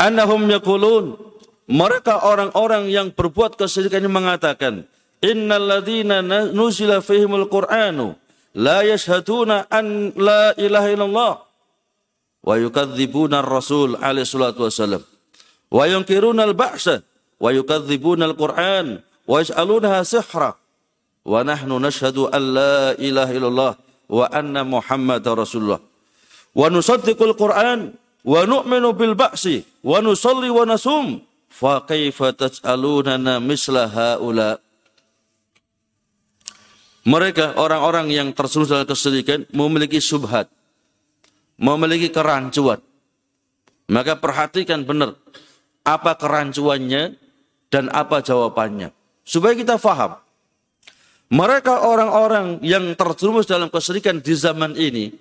Annahum 0.00 0.48
yaqulun 0.48 1.14
mereka 1.68 2.24
orang-orang 2.24 2.88
yang 2.88 3.12
berbuat 3.12 3.60
kesyirikan 3.60 4.04
ini 4.04 4.10
mengatakan 4.10 4.88
innalladzina 5.20 6.24
nuzila 6.54 7.04
fihimul 7.04 7.50
qur'anu 7.50 8.16
la 8.56 8.86
yashhaduna 8.86 9.68
an 9.68 10.16
la 10.16 10.56
ilaha 10.56 10.88
illallah 10.88 11.32
wa 12.38 12.54
yukadzibuna 12.56 13.44
ar-rasul 13.44 13.98
alaihi 14.00 14.24
salatu 14.24 14.64
wasallam 14.64 15.02
wa 15.68 15.84
yunkiruna 15.84 16.48
al-ba'sa 16.48 17.04
wa 17.38 17.48
yukadzibuna 17.54 18.26
al-qur'an 18.28 19.02
wa 19.26 19.36
yaj'alunaha 19.40 20.02
sihra. 20.04 20.54
Wa 21.28 21.44
nahnu 21.44 21.78
nashhadu 21.78 22.30
an 22.30 22.42
la 22.54 22.76
ilaha 22.98 23.32
illallah 23.34 23.72
wa 24.08 24.24
anna 24.30 24.62
muhammadar 24.64 25.38
rasulullah. 25.38 25.80
Wa 26.54 26.66
nusaddiqul 26.68 27.34
qur'an 27.38 27.94
wa 28.26 28.40
nu'minu 28.44 28.94
bil 28.94 29.14
ba'si 29.14 29.62
wa 29.84 30.00
nusalli 30.02 30.48
wa 30.50 30.64
nasum. 30.66 31.20
Fa 31.48 31.84
kaifa 31.84 32.36
taj'alunana 32.36 33.40
misla 33.40 33.88
haula. 33.88 34.60
Mereka 37.08 37.56
orang-orang 37.56 38.12
yang 38.12 38.28
terselus 38.36 38.68
dalam 38.68 38.84
kesyirikan 38.84 39.48
memiliki 39.56 39.96
subhat 39.96 40.52
memiliki 41.58 42.08
kerancuan. 42.14 42.78
Maka 43.90 44.16
perhatikan 44.16 44.86
benar 44.86 45.18
apa 45.82 46.14
kerancuannya 46.14 47.16
dan 47.68 47.92
apa 47.92 48.24
jawabannya 48.24 48.92
supaya 49.28 49.52
kita 49.52 49.76
faham. 49.76 50.16
Mereka 51.28 51.84
orang-orang 51.84 52.64
yang 52.64 52.96
terjerumus 52.96 53.44
dalam 53.44 53.68
kesyirikan 53.68 54.24
di 54.24 54.32
zaman 54.32 54.72
ini, 54.72 55.12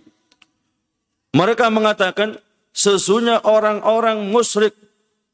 mereka 1.35 1.67
mengatakan 1.67 2.39
sesungguhnya 2.71 3.43
orang-orang 3.43 4.23
musyrik 4.31 4.71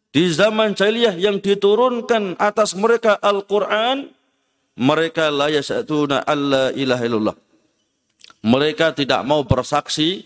di 0.10 0.34
zaman 0.34 0.74
jahiliyah 0.74 1.13
yang 1.22 1.38
diturunkan 1.38 2.41
atas 2.41 2.74
mereka 2.74 3.22
Al-Quran, 3.22 4.10
mereka 4.74 5.29
la 5.29 5.53
yasatuna 5.53 6.25
alla 6.25 6.74
ilaha 6.74 7.03
illallah. 7.05 7.38
Mereka 8.41 8.98
tidak 8.98 9.22
mau 9.29 9.46
bersaksi, 9.46 10.25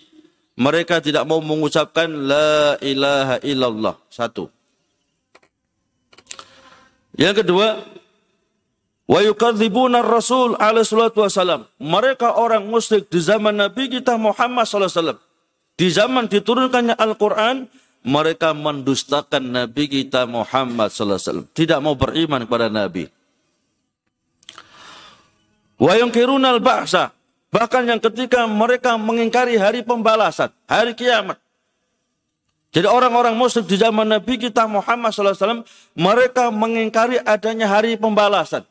mereka 0.55 1.03
tidak 1.03 1.27
mau 1.27 1.43
mengucapkan 1.43 2.07
la 2.07 2.79
ilaha 2.79 3.35
illallah. 3.43 3.99
Satu. 4.07 4.56
Yang 7.17 7.43
kedua, 7.43 7.81
Wa 9.07 9.23
yukadzibuna 9.23 10.03
Rasul 10.03 10.59
alaihi 10.59 10.83
salatu 10.83 11.23
wasalam. 11.23 11.63
Mereka 11.79 12.35
orang 12.35 12.67
musyrik 12.67 13.07
di 13.07 13.23
zaman 13.23 13.55
Nabi 13.55 13.87
kita 13.87 14.19
Muhammad 14.19 14.67
sallallahu 14.67 14.91
alaihi 14.91 14.99
wasallam. 14.99 15.19
Di 15.79 15.87
zaman 15.87 16.23
diturunkannya 16.27 16.95
Al-Qur'an, 16.99 17.71
mereka 18.03 18.51
mendustakan 18.51 19.47
Nabi 19.47 19.87
kita 19.87 20.27
Muhammad 20.27 20.91
sallallahu 20.91 21.15
alaihi 21.15 21.27
wasallam. 21.31 21.47
Tidak 21.55 21.79
mau 21.79 21.95
beriman 21.95 22.43
kepada 22.43 22.67
Nabi. 22.67 23.07
Wa 25.79 25.95
yunkiruna 25.95 26.51
al-ba'sa. 26.59 27.15
Bahkan 27.47 27.87
yang 27.87 28.03
ketika 28.03 28.43
mereka 28.43 28.99
mengingkari 28.99 29.55
hari 29.55 29.87
pembalasan, 29.87 30.51
hari 30.67 30.91
kiamat. 30.99 31.39
Jadi 32.77 32.85
orang-orang 32.85 33.33
musyrik 33.33 33.65
di 33.65 33.81
zaman 33.81 34.05
Nabi 34.05 34.37
kita 34.37 34.69
Muhammad 34.69 35.09
SAW, 35.09 35.65
mereka 35.97 36.53
mengingkari 36.53 37.17
adanya 37.25 37.65
hari 37.65 37.97
pembalasan. 37.97 38.61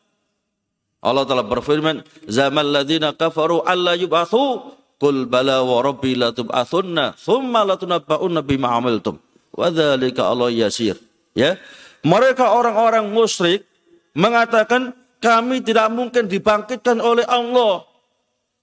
Allah 1.03 1.27
telah 1.27 1.43
berfirman, 1.43 2.07
"Zaman 2.31 2.71
ladina 2.71 3.11
kafaru 3.11 3.67
alla 3.67 3.99
yub'atsu 3.99 4.77
Qul 4.97 5.29
bala 5.29 5.61
wa 5.61 5.85
rabbi 5.85 6.17
la 6.17 6.33
tub'atsunna 6.33 7.21
thumma 7.21 7.69
la 7.69 7.77
tunabba'unna 7.77 8.41
bima 8.41 8.73
amiltum. 8.81 9.21
Wa 9.53 9.69
dzalika 9.69 10.33
Allah 10.33 10.49
yasir. 10.49 10.97
Ya. 11.37 11.61
Mereka 12.01 12.49
orang-orang 12.49 13.13
musyrik 13.13 13.69
mengatakan 14.17 14.97
kami 15.21 15.61
tidak 15.61 15.93
mungkin 15.93 16.33
dibangkitkan 16.33 16.97
oleh 17.05 17.29
Allah. 17.29 17.85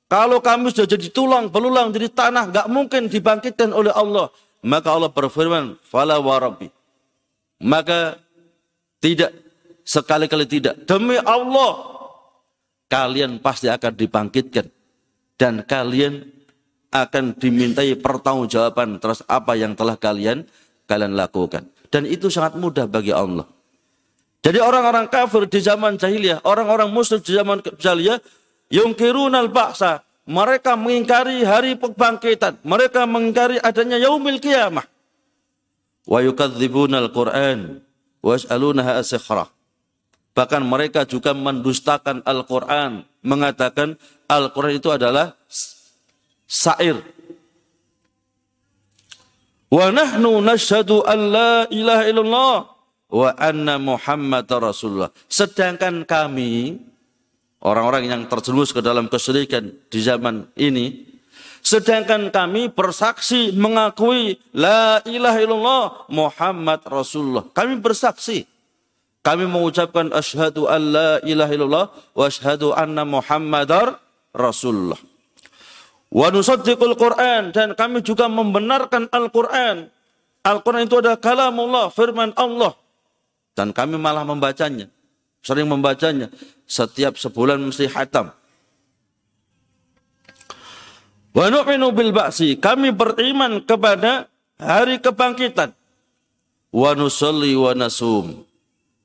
Kalau 0.10 0.42
kami 0.42 0.74
sudah 0.74 0.90
jadi 0.90 1.10
tulang 1.14 1.54
belulang 1.54 1.94
jadi 1.94 2.10
tanah, 2.10 2.50
nggak 2.50 2.68
mungkin 2.70 3.10
dibangkitkan 3.10 3.70
oleh 3.70 3.94
Allah. 3.94 4.34
Maka 4.64 4.96
Allah 4.96 5.12
berfirman, 5.12 5.76
"Fala 5.84 6.18
wa 6.24 6.40
rabbi." 6.40 6.72
Maka 7.64 8.20
tidak 9.04 9.36
sekali-kali 9.84 10.48
tidak. 10.48 10.88
Demi 10.88 11.20
Allah, 11.20 11.72
kalian 12.88 13.44
pasti 13.44 13.68
akan 13.68 13.92
dibangkitkan 13.92 14.68
dan 15.36 15.68
kalian 15.68 16.24
akan 16.94 17.36
dimintai 17.36 17.98
pertanggungjawaban 18.00 19.02
terus 19.02 19.26
apa 19.26 19.58
yang 19.58 19.76
telah 19.76 20.00
kalian 20.00 20.48
kalian 20.88 21.18
lakukan. 21.18 21.68
Dan 21.90 22.08
itu 22.08 22.30
sangat 22.30 22.56
mudah 22.58 22.86
bagi 22.88 23.12
Allah. 23.12 23.46
Jadi 24.44 24.60
orang-orang 24.60 25.08
kafir 25.08 25.48
di 25.48 25.60
zaman 25.64 25.96
jahiliyah, 25.96 26.44
orang-orang 26.44 26.92
musyrik 26.92 27.24
di 27.24 27.32
zaman 27.32 27.64
jahiliyah, 27.64 28.20
yungkirunal 28.68 29.48
ba'sa, 29.48 30.04
mereka 30.24 30.80
mengingkari 30.80 31.44
hari 31.44 31.76
pembangkitan, 31.76 32.60
mereka 32.64 33.04
mengingkari 33.04 33.60
adanya 33.60 34.00
yaumil 34.00 34.40
kiamah. 34.40 34.88
Wa 36.08 36.20
yukadzibunal 36.24 37.12
Qur'an 37.12 37.84
wa 38.24 38.32
yas'alunaha 38.36 39.00
asikhra. 39.04 39.52
Bahkan 40.34 40.66
mereka 40.66 41.06
juga 41.06 41.36
mendustakan 41.38 42.26
Al-Quran, 42.26 43.06
mengatakan 43.22 44.00
Al-Quran 44.26 44.74
itu 44.82 44.90
adalah 44.90 45.38
sair. 46.50 46.98
Wa 49.70 49.94
nahnu 49.94 50.42
nashhadu 50.42 51.06
an 51.06 51.20
la 51.30 51.54
ilaha 51.70 52.04
illallah 52.10 52.56
wa 53.14 53.30
anna 53.38 53.78
Muhammad 53.78 54.50
Rasulullah. 54.50 55.14
Sedangkan 55.30 56.02
kami 56.06 56.82
orang-orang 57.64 58.12
yang 58.12 58.22
terjerumus 58.28 58.76
ke 58.76 58.84
dalam 58.84 59.08
kesyirikan 59.08 59.72
di 59.88 60.00
zaman 60.04 60.52
ini 60.60 61.16
sedangkan 61.64 62.28
kami 62.28 62.68
bersaksi 62.68 63.56
mengakui 63.56 64.36
la 64.52 65.00
ilaha 65.08 65.40
illallah 65.40 65.84
Muhammad 66.12 66.84
Rasulullah. 66.84 67.48
Kami 67.56 67.80
bersaksi 67.80 68.44
kami 69.24 69.48
mengucapkan 69.48 70.12
asyhadu 70.12 70.68
an 70.68 70.82
la 70.92 71.12
ilaha 71.24 71.52
illallah 71.56 71.86
wa 72.12 72.24
asyhadu 72.28 72.76
anna 72.76 73.08
Muhammadar 73.08 73.96
Rasulullah. 74.36 75.00
Wa 76.12 76.28
nusaddiqul 76.30 77.00
Quran 77.00 77.56
dan 77.56 77.72
kami 77.74 78.04
juga 78.04 78.28
membenarkan 78.28 79.08
Al-Quran. 79.08 79.88
Al-Quran 80.44 80.84
itu 80.84 81.00
adalah 81.00 81.18
kalamullah, 81.18 81.88
firman 81.88 82.36
Allah. 82.36 82.76
Dan 83.56 83.72
kami 83.72 83.96
malah 83.96 84.28
membacanya. 84.28 84.92
Sering 85.40 85.72
membacanya. 85.72 86.28
Setiap 86.74 87.22
sebulan 87.22 87.62
mesti 87.62 87.86
hatam. 87.86 88.34
Wa 91.38 91.54
nu'minu 91.54 91.94
bil 91.94 92.10
ba'si. 92.10 92.58
Kami 92.58 92.90
beriman 92.90 93.62
kepada 93.62 94.26
hari 94.58 94.98
kebangkitan. 94.98 95.70
Wa 96.74 96.98
nusalli 96.98 97.54
wa 97.54 97.78
nasum. 97.78 98.42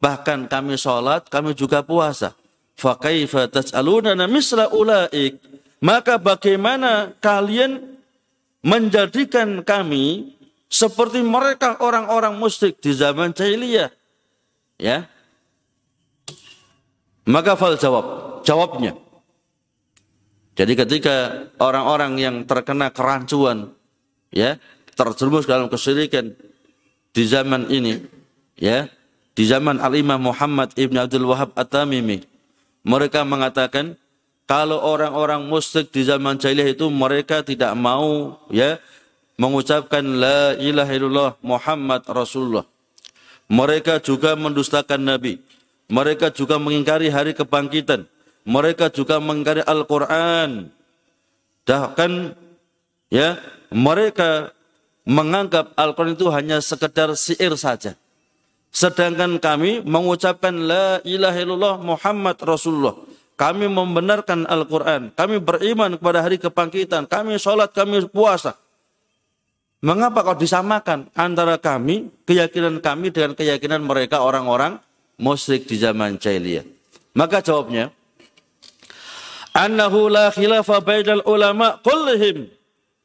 Bahkan 0.00 0.48
kami 0.48 0.80
sholat, 0.80 1.28
kami 1.28 1.52
juga 1.52 1.84
puasa. 1.84 2.32
Fakaifa 2.72 3.52
tas'alunana 3.52 4.25
misla 4.25 4.72
ulaik. 4.72 5.37
Maka 5.84 6.16
bagaimana 6.16 7.12
kalian 7.20 8.00
menjadikan 8.64 9.61
kami 9.61 10.33
seperti 10.72 11.20
mereka 11.20 11.76
orang-orang 11.85 12.33
musyrik 12.33 12.81
di 12.81 12.96
zaman 12.96 13.37
jahiliyah. 13.37 13.92
Ya. 14.81 15.17
Maka 17.28 17.60
fal 17.60 17.76
jawab, 17.76 18.40
jawabnya. 18.40 18.96
Jadi 20.56 20.72
ketika 20.74 21.46
orang-orang 21.60 22.16
yang 22.16 22.36
terkena 22.48 22.88
kerancuan, 22.88 23.70
ya, 24.32 24.56
terjerumus 24.96 25.44
dalam 25.44 25.68
kesyirikan 25.68 26.32
di 27.12 27.24
zaman 27.28 27.68
ini, 27.68 28.00
ya, 28.56 28.88
di 29.36 29.44
zaman 29.46 29.78
Al-Imam 29.78 30.18
Muhammad 30.18 30.74
Ibn 30.74 31.06
Abdul 31.06 31.28
Wahab 31.28 31.54
At-Tamimi, 31.54 32.26
mereka 32.82 33.22
mengatakan 33.22 33.94
kalau 34.48 34.80
orang-orang 34.80 35.44
musyrik 35.44 35.92
di 35.92 36.08
zaman 36.08 36.40
jahiliyah 36.40 36.72
itu 36.72 36.88
mereka 36.88 37.44
tidak 37.44 37.76
mau 37.76 38.40
ya 38.48 38.80
mengucapkan 39.36 40.02
la 40.02 40.56
ilaha 40.56 40.92
illallah 40.96 41.30
Muhammad 41.44 42.02
Rasulullah. 42.08 42.64
Mereka 43.46 44.00
juga 44.00 44.34
mendustakan 44.34 45.04
Nabi. 45.04 45.38
Mereka 45.88 46.37
juga 46.37 46.61
mengingkari 46.61 47.09
hari 47.09 47.33
kebangkitan. 47.33 48.05
Mereka 48.44 48.92
juga 48.92 49.20
mengingkari 49.20 49.64
Al-Quran. 49.64 50.68
Bahkan 51.64 52.12
ya 53.09 53.40
mereka 53.72 54.53
menganggap 55.09 55.72
Al-Quran 55.77 56.12
itu 56.16 56.29
hanya 56.29 56.61
sekedar 56.61 57.12
siir 57.16 57.57
saja. 57.57 57.96
Sedangkan 58.68 59.40
kami 59.40 59.81
mengucapkan 59.81 60.53
la 60.53 61.01
ilaha 61.05 61.38
illallah 61.40 61.77
Muhammad 61.81 62.37
Rasulullah. 62.44 62.96
Kami 63.38 63.70
membenarkan 63.70 64.44
Al-Quran. 64.44 65.14
Kami 65.16 65.40
beriman 65.40 65.96
kepada 65.96 66.20
hari 66.20 66.37
kebangkitan. 66.37 67.09
Kami 67.09 67.40
sholat, 67.40 67.70
kami 67.72 68.05
puasa. 68.11 68.59
Mengapa 69.79 70.27
kau 70.27 70.35
disamakan 70.35 71.07
antara 71.14 71.55
kami, 71.55 72.11
keyakinan 72.27 72.83
kami 72.83 73.14
dengan 73.14 73.38
keyakinan 73.38 73.79
mereka 73.87 74.27
orang-orang 74.27 74.83
musyrik 75.18 75.66
di 75.66 75.76
zaman 75.76 76.16
jahiliyah? 76.16 76.64
Maka 77.18 77.42
jawabnya, 77.42 77.90
annahu 79.52 80.07
la 80.07 80.31
khilafa 80.31 80.78
bainal 80.81 81.26
ulama 81.26 81.83
kullihim 81.83 82.46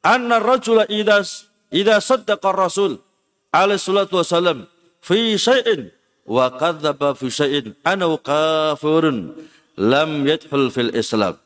anna 0.06 0.38
rajula 0.38 0.86
idha, 0.86 1.26
idha 1.74 1.98
saddaqa 1.98 2.54
rasul 2.54 3.02
alaihi 3.50 3.82
salatu 3.82 4.22
wasalam 4.22 4.70
fi 5.02 5.34
syai'in 5.34 5.90
wa 6.30 6.54
kadzdzaba 6.54 7.18
fi 7.18 7.28
syai'in 7.34 7.74
ana 7.82 8.06
kafirun 8.22 9.34
lam 9.76 10.24
yadkhul 10.30 10.70
fil 10.70 10.94
Islam. 10.94 11.42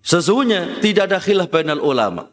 Sesungguhnya 0.00 0.80
tidak 0.80 1.12
ada 1.12 1.18
khilaf 1.20 1.52
bainal 1.52 1.82
ulama. 1.82 2.30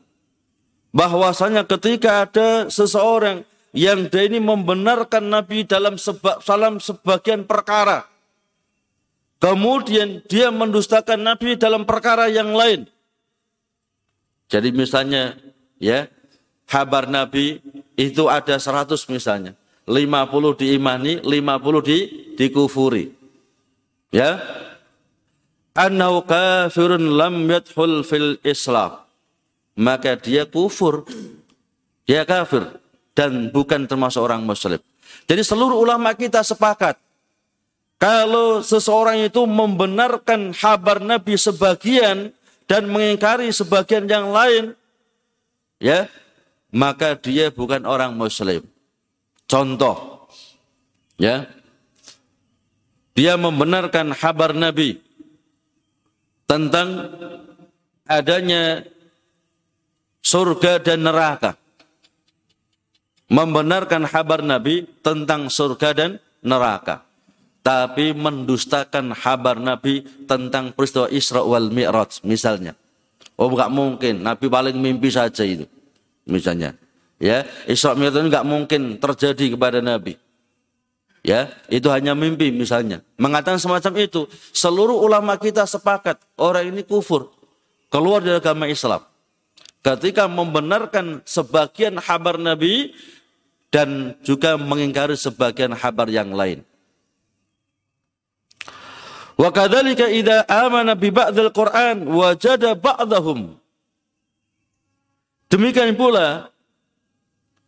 Bahwasanya 0.95 1.67
ketika 1.67 2.25
ada 2.25 2.71
seseorang 2.71 3.43
yang 3.77 4.09
dia 4.09 4.25
ini 4.25 4.41
membenarkan 4.41 5.29
Nabi 5.29 5.61
dalam 5.61 6.01
seba, 6.01 6.41
salam 6.41 6.81
sebagian 6.81 7.45
perkara. 7.45 8.09
Kemudian 9.37 10.25
dia 10.25 10.49
mendustakan 10.49 11.21
Nabi 11.21 11.53
dalam 11.61 11.85
perkara 11.85 12.25
yang 12.25 12.57
lain. 12.57 12.89
Jadi 14.49 14.73
misalnya 14.73 15.37
ya 15.77 16.09
kabar 16.65 17.05
Nabi 17.05 17.61
itu 17.93 18.25
ada 18.25 18.57
100 18.57 18.97
misalnya. 19.13 19.53
50 19.85 20.57
diimani, 20.57 21.21
50 21.21 21.85
di 21.85 21.97
dikufuri. 22.33 23.13
Ya. 24.09 24.41
Annau 25.77 26.25
kafirun 26.25 27.13
lam 27.13 27.45
yadkhul 27.45 28.01
fil 28.01 28.41
Islam. 28.41 29.05
Maka 29.77 30.17
dia 30.17 30.49
kufur. 30.49 31.05
Dia 32.09 32.25
kafir 32.25 32.86
dan 33.17 33.49
bukan 33.49 33.89
termasuk 33.89 34.21
orang 34.21 34.45
muslim. 34.45 34.77
Jadi 35.25 35.41
seluruh 35.41 35.81
ulama 35.81 36.13
kita 36.13 36.45
sepakat 36.45 37.01
kalau 37.97 38.61
seseorang 38.61 39.25
itu 39.25 39.41
membenarkan 39.49 40.53
kabar 40.53 41.01
Nabi 41.01 41.33
sebagian 41.33 42.29
dan 42.69 42.85
mengingkari 42.85 43.49
sebagian 43.49 44.05
yang 44.05 44.29
lain, 44.29 44.77
ya, 45.81 46.05
maka 46.69 47.17
dia 47.17 47.49
bukan 47.49 47.89
orang 47.89 48.13
muslim. 48.13 48.61
Contoh, 49.49 50.29
ya, 51.17 51.49
dia 53.17 53.33
membenarkan 53.33 54.13
kabar 54.13 54.53
Nabi 54.53 55.01
tentang 56.45 57.17
adanya 58.05 58.85
surga 60.21 60.85
dan 60.85 61.01
neraka. 61.01 61.57
Membenarkan 63.27 64.07
kabar 64.07 64.39
Nabi 64.39 64.87
tentang 65.03 65.51
surga 65.51 65.91
dan 65.91 66.11
neraka. 66.39 67.03
Tapi 67.59 68.15
mendustakan 68.15 69.11
kabar 69.11 69.59
Nabi 69.59 70.07
tentang 70.23 70.71
peristiwa 70.71 71.11
Isra 71.11 71.43
wal 71.43 71.67
Mi'raj 71.67 72.23
misalnya. 72.23 72.71
Oh 73.35 73.51
enggak 73.51 73.67
mungkin, 73.67 74.23
Nabi 74.23 74.47
paling 74.47 74.79
mimpi 74.79 75.11
saja 75.11 75.43
itu. 75.43 75.67
misalnya. 76.23 76.75
Ya, 77.19 77.43
Isra 77.67 77.95
Mi'raj 77.99 78.15
itu 78.15 78.31
nggak 78.31 78.47
mungkin 78.47 78.95
terjadi 78.95 79.59
kepada 79.59 79.83
Nabi. 79.83 80.15
Ya, 81.27 81.51
itu 81.67 81.91
hanya 81.91 82.15
mimpi 82.15 82.55
misalnya. 82.55 83.03
Mengatakan 83.19 83.59
semacam 83.59 83.93
itu, 83.99 84.31
seluruh 84.55 85.03
ulama 85.03 85.35
kita 85.35 85.67
sepakat 85.67 86.23
orang 86.39 86.71
ini 86.71 86.87
kufur, 86.87 87.27
keluar 87.91 88.23
dari 88.23 88.39
agama 88.39 88.63
Islam. 88.71 89.03
Ketika 89.83 90.31
membenarkan 90.31 91.19
sebagian 91.27 91.99
kabar 91.99 92.39
Nabi 92.39 92.95
dan 93.67 94.15
juga 94.23 94.55
mengingkari 94.55 95.15
sebagian 95.19 95.75
kabar 95.75 96.07
yang 96.07 96.31
lain. 96.31 96.63
Wa 99.37 99.53
kadzalika 99.53 100.09
idza 100.09 100.47
amana 100.49 100.97
bi 100.97 101.13
ba'dil 101.13 101.53
Qur'an 101.53 102.01
wajada 102.09 102.73
ba'dahum. 102.73 103.53
Demikian 105.47 105.93
pula 105.95 106.49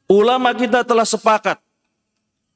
ulama 0.10 0.52
kita 0.52 0.82
telah 0.84 1.06
sepakat 1.06 1.62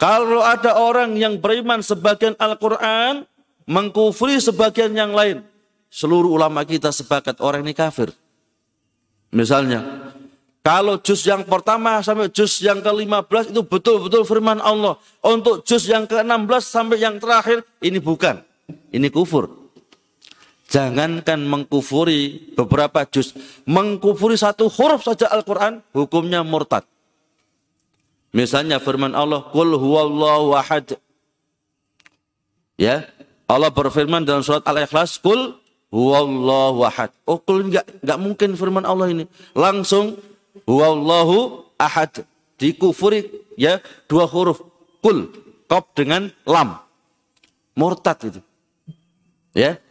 kalau 0.02 0.42
ada 0.44 0.76
orang 0.76 1.16
yang 1.16 1.40
beriman 1.40 1.80
sebagian 1.80 2.36
Al-Qur'an 2.36 3.24
mengkufri 3.64 4.36
sebagian 4.42 4.92
yang 4.92 5.16
lain, 5.16 5.46
seluruh 5.88 6.36
ulama 6.36 6.68
kita 6.68 6.92
sepakat 6.92 7.40
orang 7.40 7.64
ini 7.64 7.72
kafir. 7.72 8.12
Misalnya, 9.32 10.12
kalau 10.64 10.96
juz 11.04 11.28
yang 11.28 11.44
pertama 11.44 12.00
sampai 12.00 12.32
juz 12.32 12.64
yang 12.64 12.80
ke-15 12.80 13.52
itu 13.52 13.62
betul-betul 13.68 14.24
firman 14.24 14.64
Allah. 14.64 14.96
Untuk 15.20 15.68
juz 15.68 15.84
yang 15.92 16.08
ke-16 16.08 16.64
sampai 16.64 17.04
yang 17.04 17.20
terakhir 17.20 17.68
ini 17.84 18.00
bukan. 18.00 18.40
Ini 18.96 19.12
kufur. 19.12 19.52
Jangankan 20.72 21.44
mengkufuri 21.44 22.56
beberapa 22.56 23.04
juz. 23.12 23.36
Mengkufuri 23.68 24.40
satu 24.40 24.72
huruf 24.72 25.04
saja 25.04 25.28
Al-Quran, 25.30 25.84
hukumnya 25.92 26.42
murtad. 26.48 26.88
Misalnya 28.34 28.82
firman 28.82 29.14
Allah, 29.14 29.46
Qul 29.54 29.78
huwallahu 29.78 30.58
ahad. 30.58 30.98
Ya, 32.80 33.06
Allah 33.46 33.70
berfirman 33.70 34.26
dalam 34.26 34.42
surat 34.42 34.66
Al-Ikhlas, 34.66 35.22
Qul 35.22 35.54
huwallahu 35.94 36.82
ahad. 36.88 37.14
Oh, 37.30 37.38
Qul 37.38 37.70
enggak, 37.70 37.86
enggak 38.02 38.18
mungkin 38.18 38.50
firman 38.58 38.88
Allah 38.88 39.14
ini. 39.14 39.30
Langsung, 39.54 40.18
huwallahu 40.66 41.66
ahad. 41.78 42.26
Dikufuri, 42.54 43.28
ya, 43.58 43.82
dua 44.08 44.30
huruf. 44.30 44.62
Qul, 45.04 45.28
kop 45.68 45.92
dengan 45.98 46.32
lam. 46.48 46.80
Murtad 47.76 48.30
itu. 48.30 48.42
Ya. 49.52 49.82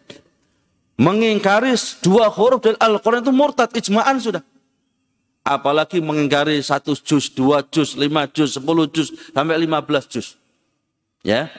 Mengingkari 0.96 1.74
dua 2.00 2.30
huruf 2.30 2.62
dari 2.62 2.78
Al-Quran 2.78 3.26
itu 3.26 3.34
murtad, 3.34 3.68
ijma'an 3.74 4.22
sudah. 4.22 4.40
Apalagi 5.42 5.98
mengingkari 5.98 6.62
satu 6.62 6.94
juz, 6.94 7.26
dua 7.26 7.66
juz, 7.66 7.98
lima 7.98 8.30
juz, 8.30 8.54
sepuluh 8.54 8.86
juz, 8.86 9.10
sampai 9.34 9.58
lima 9.58 9.82
belas 9.82 10.06
juz. 10.06 10.38
Ya. 11.26 11.50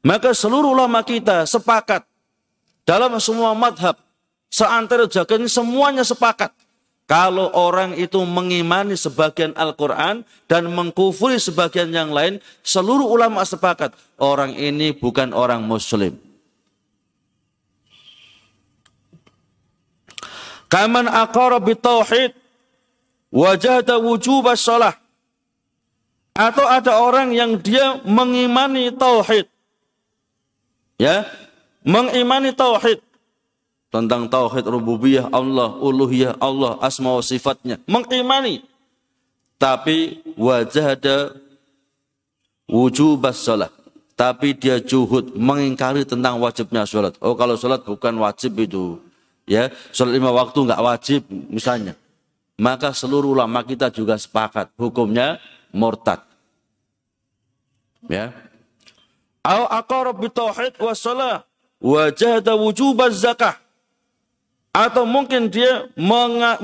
Maka 0.00 0.32
seluruh 0.32 0.72
ulama 0.72 1.04
kita 1.04 1.44
sepakat 1.44 2.02
dalam 2.88 3.12
semua 3.20 3.52
madhab, 3.52 3.94
seantara 4.48 5.04
jaga 5.06 5.36
ini 5.36 5.46
semuanya 5.46 6.02
sepakat. 6.02 6.50
Kalau 7.10 7.50
orang 7.52 7.98
itu 7.98 8.22
mengimani 8.22 8.94
sebagian 8.94 9.52
Al-Quran 9.58 10.22
dan 10.46 10.62
mengkufuri 10.70 11.36
sebagian 11.36 11.90
yang 11.90 12.14
lain, 12.14 12.38
seluruh 12.62 13.04
ulama 13.04 13.42
sepakat. 13.42 13.92
Orang 14.16 14.54
ini 14.54 14.94
bukan 14.94 15.34
orang 15.34 15.66
muslim. 15.66 16.16
Kaman 20.72 21.04
aqara 21.04 21.60
bitauhid 21.60 22.32
wajahda 23.28 24.00
wujub 24.00 24.48
shalah. 24.56 24.96
Atau 26.32 26.64
ada 26.64 26.96
orang 26.96 27.36
yang 27.36 27.60
dia 27.60 28.00
mengimani 28.08 28.88
tauhid. 28.88 29.44
Ya, 30.96 31.28
mengimani 31.84 32.56
tauhid 32.56 33.04
tentang 33.92 34.24
tauhid 34.24 34.64
rububiyah 34.64 35.28
Allah, 35.28 35.76
uluhiyah 35.76 36.40
Allah, 36.40 36.80
asma 36.80 37.12
wa 37.12 37.20
sifatnya, 37.20 37.76
mengimani. 37.84 38.64
Tapi 39.60 40.24
wajahda 40.34 41.36
wujub 42.66 43.22
shalah. 43.36 43.68
Tapi 44.16 44.56
dia 44.56 44.80
juhud 44.80 45.36
mengingkari 45.36 46.08
tentang 46.08 46.40
wajibnya 46.40 46.88
sholat. 46.88 47.16
Oh 47.20 47.36
kalau 47.36 47.54
sholat 47.54 47.84
bukan 47.84 48.16
wajib 48.22 48.58
itu 48.60 49.00
ya. 49.48 49.70
Sholat 49.94 50.18
lima 50.18 50.30
waktu 50.34 50.66
nggak 50.66 50.82
wajib 50.82 51.20
misalnya. 51.48 51.94
Maka 52.60 52.92
seluruh 52.92 53.34
ulama 53.34 53.64
kita 53.64 53.88
juga 53.88 54.14
sepakat 54.20 54.70
hukumnya 54.78 55.40
murtad. 55.74 56.22
Ya. 58.06 58.30
Au 59.42 59.66
aqarab 59.66 60.18
bitauhid 60.22 60.78
wassalah 60.78 61.42
wa 61.82 62.02
jahada 62.14 62.54
wujub 62.54 62.98
zakah 63.10 63.61
atau 64.72 65.04
mungkin 65.04 65.52
dia 65.52 65.86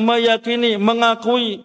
meyakini 0.01 0.81
mengakui 0.81 1.61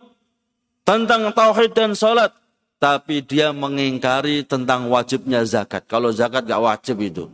tentang 0.84 1.32
tauhid 1.32 1.72
dan 1.72 1.96
salat 1.96 2.36
tapi 2.84 3.24
dia 3.24 3.56
mengingkari 3.56 4.44
tentang 4.44 4.92
wajibnya 4.92 5.40
zakat. 5.48 5.88
Kalau 5.88 6.12
zakat 6.12 6.44
nggak 6.44 6.64
wajib 6.64 7.00
itu 7.00 7.32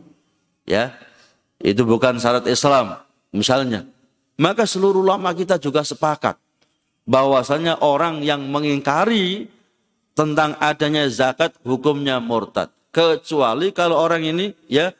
ya 0.62 0.94
itu 1.58 1.82
bukan 1.82 2.22
syarat 2.22 2.46
Islam 2.46 3.02
misalnya, 3.34 3.82
maka 4.38 4.62
seluruh 4.62 5.02
ulama 5.02 5.34
kita 5.34 5.58
juga 5.58 5.82
sepakat 5.82 6.38
bahwasanya 7.02 7.82
orang 7.82 8.22
yang 8.22 8.46
mengingkari 8.46 9.50
tentang 10.14 10.54
adanya 10.62 11.10
zakat 11.10 11.50
hukumnya 11.66 12.22
murtad. 12.22 12.70
Kecuali 12.94 13.74
kalau 13.74 13.98
orang 13.98 14.22
ini 14.22 14.54
ya 14.70 14.94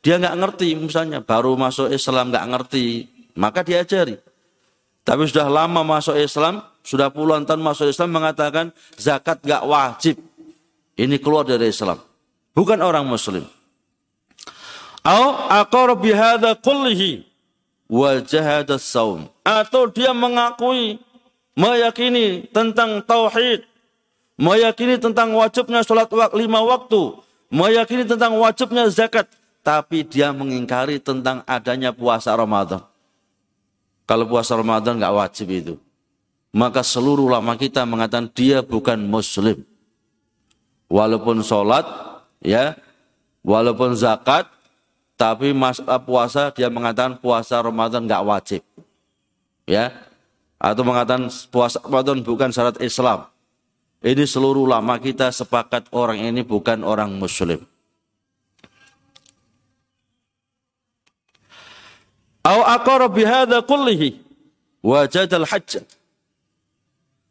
dia 0.00 0.16
nggak 0.16 0.36
ngerti 0.40 0.68
misalnya 0.80 1.20
baru 1.20 1.60
masuk 1.60 1.92
Islam 1.92 2.32
nggak 2.32 2.48
ngerti 2.56 2.86
maka 3.40 3.64
diajari. 3.64 4.20
Tapi 5.00 5.24
sudah 5.24 5.48
lama 5.48 5.80
masuk 5.80 6.20
Islam, 6.20 6.60
sudah 6.84 7.08
puluhan 7.08 7.48
tahun 7.48 7.64
masuk 7.64 7.88
Islam 7.88 8.12
mengatakan 8.12 8.68
zakat 9.00 9.40
nggak 9.40 9.64
wajib. 9.64 10.20
Ini 11.00 11.16
keluar 11.16 11.48
dari 11.48 11.72
Islam. 11.72 11.96
Bukan 12.52 12.84
orang 12.84 13.08
muslim. 13.08 13.48
Au 15.00 15.48
aqar 15.48 15.96
bihadza 15.96 16.52
kullihi 16.60 17.24
saum 18.76 19.32
atau 19.40 19.88
dia 19.88 20.12
mengakui 20.12 21.00
meyakini 21.56 22.46
tentang 22.52 23.00
tauhid 23.02 23.64
meyakini 24.36 25.00
tentang 25.00 25.32
wajibnya 25.34 25.82
sholat 25.82 26.06
lima 26.36 26.60
waktu 26.62 27.18
meyakini 27.50 28.06
tentang 28.06 28.38
wajibnya 28.38 28.86
zakat 28.92 29.26
tapi 29.64 30.06
dia 30.06 30.30
mengingkari 30.30 31.02
tentang 31.02 31.42
adanya 31.48 31.90
puasa 31.90 32.30
Ramadan 32.36 32.89
kalau 34.10 34.26
puasa 34.26 34.58
Ramadan 34.58 34.98
nggak 34.98 35.14
wajib 35.14 35.46
itu 35.54 35.74
maka 36.50 36.82
seluruh 36.82 37.30
ulama 37.30 37.54
kita 37.54 37.86
mengatakan 37.86 38.26
dia 38.34 38.58
bukan 38.66 38.98
muslim 38.98 39.62
walaupun 40.90 41.46
sholat 41.46 41.86
ya 42.42 42.74
walaupun 43.46 43.94
zakat 43.94 44.50
tapi 45.20 45.52
masalah 45.52 46.00
puasa 46.00 46.48
dia 46.48 46.72
mengatakan 46.72 47.20
puasa 47.20 47.60
Ramadan 47.60 48.08
nggak 48.08 48.24
wajib. 48.24 48.64
Ya. 49.68 49.92
Atau 50.56 50.80
mengatakan 50.80 51.28
puasa 51.52 51.76
Ramadan 51.84 52.24
bukan 52.24 52.48
syarat 52.48 52.80
Islam. 52.80 53.28
Ini 54.00 54.24
seluruh 54.24 54.64
ulama 54.64 54.96
kita 54.96 55.28
sepakat 55.28 55.92
orang 55.92 56.24
ini 56.24 56.40
bukan 56.40 56.80
orang 56.80 57.12
muslim. 57.20 57.60
Au 62.40 62.60
aqara 62.64 63.08
bihadza 63.08 63.60
kullihi 63.60 64.16
wajadal 64.80 65.44
hajj. 65.44 65.84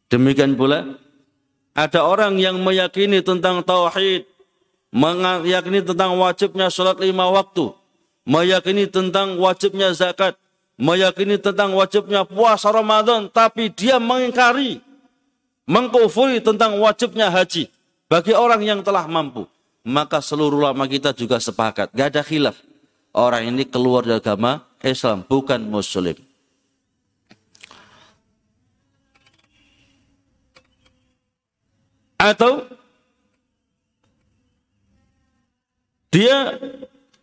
Demikian 0.10 0.54
pula 0.54 0.98
ada 1.74 2.02
orang 2.06 2.38
yang 2.38 2.58
meyakini 2.62 3.22
tentang 3.22 3.62
tauhid, 3.66 4.26
meyakini 4.94 5.82
tentang 5.86 6.18
wajibnya 6.18 6.70
sholat 6.70 6.98
lima 7.02 7.30
waktu, 7.30 7.74
meyakini 8.26 8.90
tentang 8.90 9.38
wajibnya 9.38 9.94
zakat, 9.94 10.38
meyakini 10.78 11.42
tentang 11.42 11.74
wajibnya 11.74 12.26
puasa 12.26 12.70
Ramadan, 12.70 13.30
tapi 13.30 13.70
dia 13.74 13.98
mengingkari, 13.98 14.82
mengkufuri 15.66 16.42
tentang 16.42 16.78
wajibnya 16.82 17.30
haji 17.30 17.70
bagi 18.10 18.34
orang 18.34 18.62
yang 18.66 18.82
telah 18.82 19.06
mampu. 19.10 19.46
Maka 19.86 20.22
seluruh 20.22 20.68
ulama 20.68 20.86
kita 20.86 21.16
juga 21.16 21.40
sepakat, 21.40 21.90
gak 21.96 22.08
ada 22.14 22.22
khilaf. 22.22 22.69
Orang 23.10 23.50
ini 23.50 23.66
keluar 23.66 24.06
dari 24.06 24.22
agama 24.22 24.70
Islam, 24.86 25.26
bukan 25.26 25.66
Muslim. 25.66 26.16
Atau 32.20 32.68
dia 36.12 36.60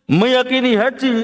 meyakini 0.08 0.72
haji 0.72 1.14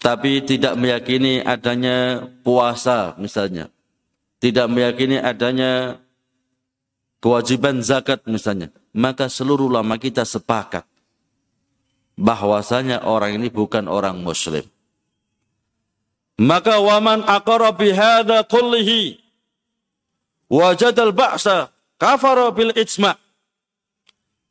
tapi 0.00 0.40
tidak 0.40 0.74
meyakini 0.78 1.44
adanya 1.44 2.26
puasa 2.40 3.12
misalnya. 3.20 3.68
Tidak 4.40 4.66
meyakini 4.72 5.20
adanya 5.20 6.00
kewajiban 7.20 7.84
zakat 7.84 8.24
misalnya, 8.24 8.72
maka 8.94 9.28
seluruh 9.28 9.68
ulama 9.68 10.00
kita 10.00 10.24
sepakat 10.24 10.86
bahwasanya 12.16 13.04
orang 13.04 13.36
ini 13.36 13.52
bukan 13.52 13.86
orang 13.86 14.18
muslim. 14.20 14.64
Maka 16.36 16.80
waman 16.80 17.24
aqara 17.24 17.72
bihadza 17.72 18.44
kullihi 18.44 19.20
wajadal 20.52 21.12
ba'sa 21.16 21.72
kafara 21.96 22.52
bil 22.52 22.76
ijma' 22.76 23.16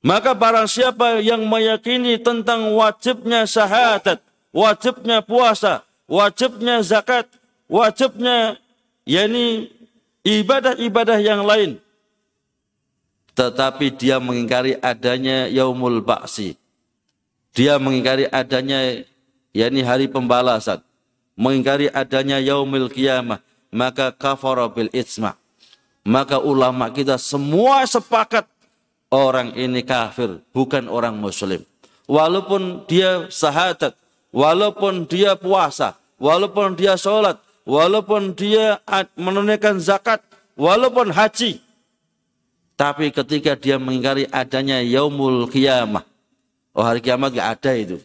Maka 0.06 0.38
barang 0.38 0.69
siapa 0.69 1.17
yang 1.17 1.49
meyakini 1.49 2.21
tentang 2.21 2.78
wajibnya 2.78 3.49
syahadat, 3.49 4.21
wajibnya 4.54 5.25
puasa, 5.25 5.82
wajibnya 6.06 6.86
zakat, 6.86 7.25
wajibnya 7.65 8.62
yakni 9.01 9.73
ibadah-ibadah 10.21 11.17
yang 11.17 11.41
lain. 11.41 11.82
Tetapi 13.34 13.97
dia 13.97 14.21
mengingkari 14.21 14.78
adanya 14.78 15.49
yaumul 15.49 16.06
ba'si. 16.06 16.54
Dia 17.55 17.79
mengingkari 17.79 18.27
adanya 18.27 19.01
yakni 19.55 19.81
hari 19.81 20.11
pembalasan. 20.11 20.83
Mengingkari 21.39 21.87
adanya 21.89 22.37
yaumil 22.43 22.91
kiamah. 22.91 23.39
Maka 23.71 24.11
kafara 24.11 24.67
bil 24.71 24.87
ijma' 24.91 25.35
maka 26.05 26.37
ulama 26.37 26.93
kita 26.93 27.17
semua 27.17 27.81
sepakat 27.89 28.45
orang 29.09 29.57
ini 29.57 29.81
kafir, 29.81 30.39
bukan 30.53 30.85
orang 30.85 31.17
muslim. 31.17 31.65
Walaupun 32.05 32.85
dia 32.85 33.25
sahadat, 33.33 33.97
walaupun 34.29 35.09
dia 35.09 35.33
puasa, 35.33 35.97
walaupun 36.21 36.77
dia 36.77 36.93
sholat, 36.93 37.41
walaupun 37.65 38.37
dia 38.37 38.77
menunaikan 39.17 39.81
zakat, 39.81 40.21
walaupun 40.53 41.09
haji. 41.09 41.57
Tapi 42.77 43.09
ketika 43.09 43.57
dia 43.57 43.81
mengingkari 43.81 44.29
adanya 44.29 44.85
yaumul 44.85 45.49
kiamah, 45.49 46.05
oh 46.75 46.83
hari 46.83 46.99
kiamat 46.99 47.31
gak 47.31 47.49
ada 47.59 47.71
itu. 47.73 47.97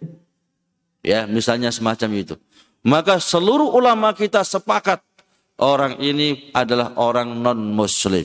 Ya, 1.02 1.26
misalnya 1.26 1.74
semacam 1.74 2.10
itu. 2.14 2.34
Maka 2.80 3.20
seluruh 3.20 3.76
ulama 3.76 4.14
kita 4.16 4.40
sepakat 4.40 5.04
orang 5.60 6.00
ini 6.00 6.48
adalah 6.56 6.96
orang 6.96 7.36
non-muslim. 7.36 8.24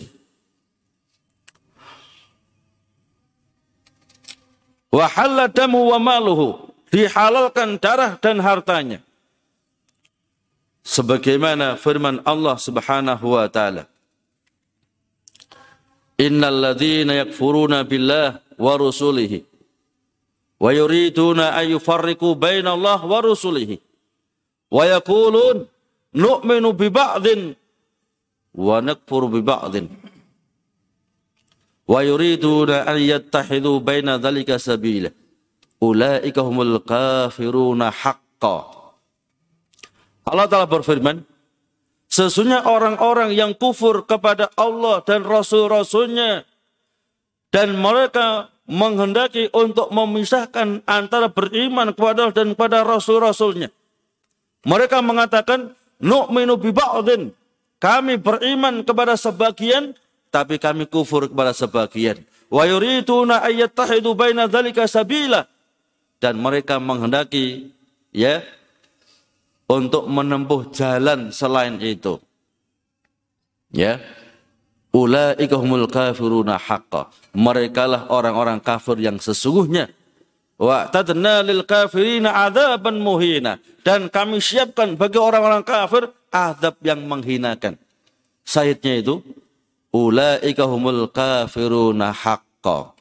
Wahalla 4.96 5.52
damu 5.52 5.92
wa 5.92 6.00
maluhu. 6.00 6.72
Dihalalkan 6.88 7.76
darah 7.76 8.16
dan 8.16 8.40
hartanya. 8.40 9.04
Sebagaimana 10.88 11.76
firman 11.76 12.24
Allah 12.24 12.56
subhanahu 12.56 13.36
wa 13.36 13.52
ta'ala. 13.52 13.84
Innal 16.16 16.72
ladhina 16.72 17.28
yakfuruna 17.28 17.84
billah 17.84 18.40
wa 18.56 18.74
rusulihi. 18.80 19.55
Wa 20.66 20.74
yuriduna 20.74 21.54
ayyufarriku 21.54 22.34
baina 22.34 22.74
Allah 22.74 22.98
wa 23.06 23.22
rusulihi. 23.22 23.78
Wa 24.74 24.90
yakulun 24.90 25.70
nu'minu 26.18 26.74
bi 26.74 26.90
ba'din 26.90 27.54
wa 28.58 28.82
nakfuru 28.82 29.30
bi 29.30 29.46
ba'din. 29.46 29.86
Wa 31.86 32.02
yuriduna 32.02 32.90
an 32.90 32.98
yattakhidhu 32.98 33.78
baina 33.86 34.18
dhalika 34.18 34.58
sabila. 34.58 35.14
Ulaika 35.78 36.42
humul 36.42 36.82
kafiruna 36.82 37.94
haqqan 37.94 38.66
Allah 40.26 40.46
Ta'ala 40.50 40.66
berfirman 40.66 41.22
Sesungguhnya 42.10 42.66
orang-orang 42.66 43.36
yang 43.36 43.54
kufur 43.54 44.08
kepada 44.08 44.48
Allah 44.56 45.04
dan 45.04 45.28
Rasul-Rasulnya 45.28 46.48
dan 47.52 47.76
mereka 47.76 48.55
menghendaki 48.66 49.50
untuk 49.54 49.94
memisahkan 49.94 50.82
antara 50.90 51.30
beriman 51.30 51.94
kepada 51.94 52.30
Allah 52.30 52.36
dan 52.36 52.58
kepada 52.58 52.82
Rasul-Rasulnya. 52.82 53.70
Mereka 54.66 55.06
mengatakan 55.06 55.78
nu'minu 56.02 56.58
bi 56.58 56.74
ba'din. 56.74 57.30
Kami 57.78 58.18
beriman 58.18 58.82
kepada 58.82 59.14
sebagian 59.14 59.94
tapi 60.34 60.58
kami 60.58 60.90
kufur 60.90 61.30
kepada 61.30 61.54
sebagian. 61.54 62.20
Wa 62.50 62.66
yuriduna 62.66 63.46
ayyattahidu 63.46 64.18
baina 64.18 64.50
dzalika 64.50 64.90
sabila. 64.90 65.46
Dan 66.18 66.42
mereka 66.42 66.82
menghendaki 66.82 67.70
ya 68.10 68.42
untuk 69.70 70.10
menempuh 70.10 70.74
jalan 70.74 71.30
selain 71.30 71.78
itu. 71.80 72.18
Ya. 73.70 74.02
Ulaika 74.96 75.60
humul 75.60 75.92
kafiruna 75.92 76.56
haqqa. 76.56 77.12
Mereka 77.36 77.84
lah 77.84 78.02
orang-orang 78.08 78.64
kafir 78.64 78.96
yang 79.04 79.20
sesungguhnya 79.20 79.92
Wa 80.56 80.88
tadna 80.88 81.44
lil 81.44 81.68
kafirina 81.68 82.48
adzaban 82.48 83.00
muhina. 83.00 83.60
Dan 83.84 84.08
kami 84.08 84.40
siapkan 84.40 84.96
bagi 84.96 85.20
orang-orang 85.20 85.62
kafir 85.62 86.10
azab 86.32 86.80
yang 86.82 87.04
menghinakan. 87.06 87.76
Saidnya 88.46 89.04
itu 89.04 89.22
ulaika 89.92 90.64
humul 90.66 91.12
kafiruna 91.12 92.16
haqqa. 92.16 92.96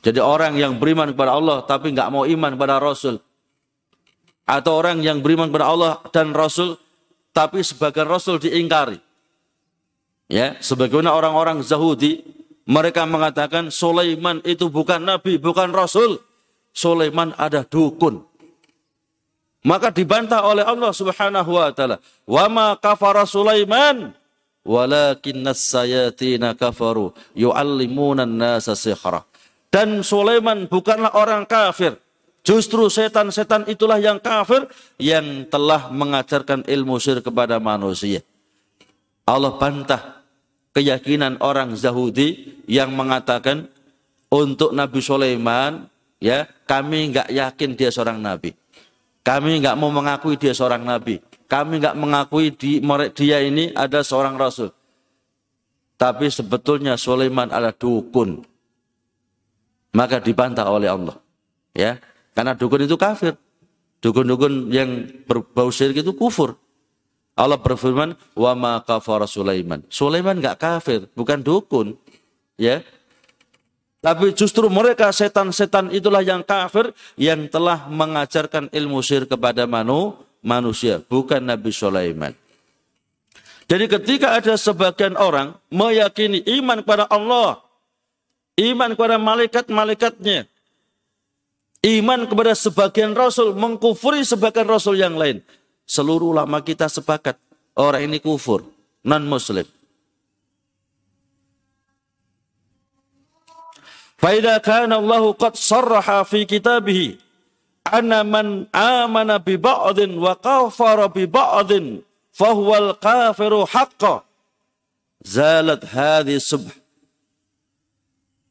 Jadi 0.00 0.16
orang 0.22 0.56
yang 0.56 0.80
beriman 0.80 1.12
kepada 1.12 1.36
Allah 1.36 1.60
tapi 1.66 1.92
nggak 1.92 2.08
mau 2.08 2.24
iman 2.24 2.50
kepada 2.56 2.80
Rasul. 2.80 3.20
Atau 4.48 4.80
orang 4.80 5.04
yang 5.04 5.20
beriman 5.20 5.52
kepada 5.52 5.66
Allah 5.68 5.92
dan 6.14 6.32
Rasul 6.32 6.78
tapi 7.34 7.60
sebagian 7.60 8.08
Rasul 8.08 8.40
diingkari. 8.40 9.09
Ya, 10.30 10.54
sebagaimana 10.62 11.10
orang-orang 11.10 11.58
Zahudi 11.58 12.22
mereka 12.62 13.02
mengatakan 13.02 13.66
Sulaiman 13.74 14.38
itu 14.46 14.70
bukan 14.70 15.02
nabi, 15.02 15.42
bukan 15.42 15.74
rasul. 15.74 16.22
Sulaiman 16.70 17.34
ada 17.34 17.66
dukun. 17.66 18.22
Maka 19.66 19.90
dibantah 19.90 20.46
oleh 20.46 20.62
Allah 20.62 20.94
Subhanahu 20.94 21.50
wa 21.58 21.74
taala, 21.74 21.98
"Wa 22.30 22.46
ma 22.46 22.78
kafara 22.78 23.26
Sulaiman 23.26 24.14
walakinnas 24.62 25.66
sayatina 25.66 26.54
kafaru 26.54 27.10
yu'allimuna 27.34 28.22
an-nasa 28.22 28.78
sihra." 28.78 29.26
Dan 29.66 30.06
Sulaiman 30.06 30.70
bukanlah 30.70 31.10
orang 31.18 31.42
kafir. 31.50 31.98
Justru 32.46 32.86
setan-setan 32.86 33.66
itulah 33.66 33.98
yang 33.98 34.22
kafir 34.22 34.70
yang 34.96 35.42
telah 35.50 35.90
mengajarkan 35.90 36.64
ilmu 36.70 37.02
sihir 37.02 37.18
kepada 37.18 37.58
manusia. 37.58 38.22
Allah 39.26 39.58
bantah 39.58 40.19
keyakinan 40.74 41.38
orang 41.42 41.74
Yahudi 41.74 42.62
yang 42.70 42.94
mengatakan 42.94 43.66
untuk 44.30 44.70
Nabi 44.70 45.00
Sulaiman 45.02 45.90
ya 46.22 46.46
kami 46.66 47.10
nggak 47.10 47.28
yakin 47.34 47.70
dia 47.74 47.90
seorang 47.90 48.22
nabi. 48.22 48.54
Kami 49.20 49.60
nggak 49.60 49.76
mau 49.76 49.90
mengakui 49.92 50.38
dia 50.38 50.54
seorang 50.54 50.86
nabi. 50.86 51.20
Kami 51.50 51.82
nggak 51.82 51.98
mengakui 51.98 52.54
di, 52.54 52.78
dia 53.10 53.42
ini 53.42 53.74
ada 53.74 54.06
seorang 54.06 54.38
rasul. 54.38 54.70
Tapi 55.98 56.30
sebetulnya 56.32 56.96
Sulaiman 56.96 57.50
adalah 57.50 57.74
dukun. 57.74 58.40
Maka 59.90 60.22
dibantah 60.22 60.70
oleh 60.70 60.88
Allah 60.88 61.18
ya. 61.74 61.98
Karena 62.30 62.54
dukun 62.54 62.86
itu 62.86 62.94
kafir. 62.94 63.34
Dukun-dukun 64.00 64.72
yang 64.72 65.04
berbau 65.28 65.68
syirik 65.68 66.00
itu 66.00 66.16
kufur 66.16 66.56
Allah 67.38 67.56
berfirman, 67.56 68.18
"Wa 68.36 68.52
ma 68.52 68.82
kafara 68.82 69.24
Sulaiman." 69.24 69.80
Sulaiman 69.88 70.36
enggak 70.38 70.60
kafir, 70.60 71.06
bukan 71.16 71.40
dukun. 71.40 71.96
Ya. 72.60 72.84
Tapi 74.00 74.32
justru 74.32 74.68
mereka 74.72 75.12
setan-setan 75.12 75.92
itulah 75.92 76.24
yang 76.24 76.40
kafir 76.40 76.96
yang 77.20 77.48
telah 77.52 77.84
mengajarkan 77.88 78.72
ilmu 78.72 79.04
sihir 79.04 79.28
kepada 79.28 79.68
manu, 79.68 80.16
manusia, 80.40 81.04
bukan 81.04 81.44
Nabi 81.44 81.68
Sulaiman. 81.68 82.32
Jadi 83.68 83.86
ketika 83.86 84.34
ada 84.34 84.56
sebagian 84.56 85.14
orang 85.20 85.54
meyakini 85.68 86.42
iman 86.58 86.80
kepada 86.80 87.04
Allah, 87.12 87.60
iman 88.56 88.90
kepada 88.96 89.16
malaikat-malaikatnya, 89.20 90.48
iman 91.84 92.20
kepada 92.24 92.52
sebagian 92.56 93.12
rasul, 93.12 93.52
mengkufuri 93.52 94.24
sebagian 94.24 94.66
rasul 94.66 94.96
yang 94.96 95.14
lain 95.14 95.44
seluruh 95.90 96.30
ulama 96.30 96.62
kita 96.62 96.86
sepakat 96.86 97.34
orang 97.74 98.06
ini 98.06 98.22
kufur, 98.22 98.62
non 99.02 99.26
muslim. 99.26 99.66
Faida 104.14 104.62
kana 104.62 105.02
Allah 105.02 105.24
qad 105.34 105.58
sarraha 105.58 106.22
fi 106.22 106.46
kitabih 106.46 107.18
anna 107.88 108.22
man 108.22 108.68
amana 108.70 109.40
bi 109.42 109.56
ba'din 109.56 110.14
wa 110.14 110.36
kafara 110.36 111.08
bi 111.08 111.24
ba'din 111.24 112.04
fahuwa 112.30 112.92
al-kafiru 112.92 113.64
haqqan 113.64 114.20
zalat 115.24 115.82
hadhi 115.88 116.36
subh 116.36 116.68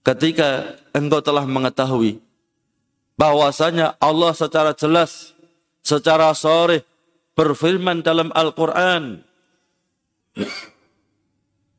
ketika 0.01 0.73
engkau 0.89 1.21
telah 1.21 1.45
mengetahui 1.45 2.17
bahwasanya 3.13 3.93
Allah 4.01 4.33
secara 4.33 4.73
jelas 4.73 5.37
secara 5.85 6.33
sore 6.33 6.81
berfirman 7.39 8.03
dalam 8.03 8.35
Al-Quran 8.35 9.23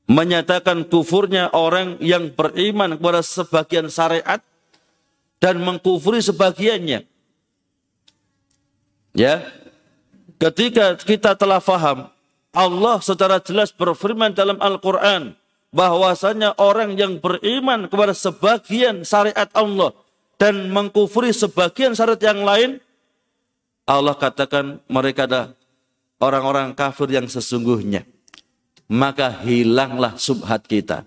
menyatakan 0.08 0.88
kufurnya 0.88 1.52
orang 1.52 2.00
yang 2.00 2.32
beriman 2.32 2.96
kepada 2.96 3.20
sebagian 3.20 3.92
syariat 3.92 4.40
dan 5.36 5.60
mengkufuri 5.60 6.24
sebagiannya. 6.24 7.04
Ya. 9.12 9.44
Ketika 10.40 10.96
kita 10.96 11.36
telah 11.36 11.60
faham 11.60 12.08
Allah 12.56 12.96
secara 13.04 13.36
jelas 13.44 13.68
berfirman 13.76 14.32
dalam 14.32 14.56
Al-Qur'an 14.56 15.36
bahwasanya 15.68 16.56
orang 16.56 16.96
yang 16.96 17.20
beriman 17.20 17.84
kepada 17.92 18.16
sebagian 18.16 19.04
syariat 19.04 19.52
Allah 19.52 19.92
dan 20.40 20.72
mengkufuri 20.72 21.36
sebagian 21.36 21.92
syariat 21.92 22.32
yang 22.32 22.40
lain 22.40 22.70
Allah 23.90 24.14
katakan 24.14 24.78
mereka 24.86 25.26
adalah 25.26 25.58
orang-orang 26.22 26.70
kafir 26.78 27.10
yang 27.10 27.26
sesungguhnya 27.26 28.06
maka 28.90 29.30
hilanglah 29.46 30.18
subhat 30.18 30.66
kita. 30.66 31.06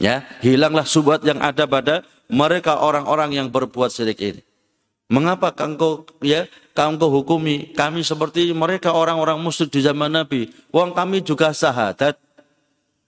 Ya, 0.00 0.24
hilanglah 0.40 0.88
subhat 0.88 1.20
yang 1.20 1.38
ada 1.44 1.68
pada 1.68 2.00
mereka 2.32 2.80
orang-orang 2.80 3.36
yang 3.36 3.52
berbuat 3.52 3.92
syirik 3.92 4.18
ini. 4.24 4.42
Mengapa 5.12 5.52
engkau 5.60 6.08
ya 6.24 6.48
engkau 6.72 7.12
hukumi 7.12 7.76
kami 7.76 8.00
seperti 8.00 8.56
mereka 8.56 8.96
orang-orang 8.96 9.36
musyrik 9.36 9.68
di 9.68 9.84
zaman 9.84 10.08
Nabi? 10.08 10.48
Wong 10.72 10.96
kami 10.96 11.20
juga 11.20 11.52
sahadat. 11.52 12.16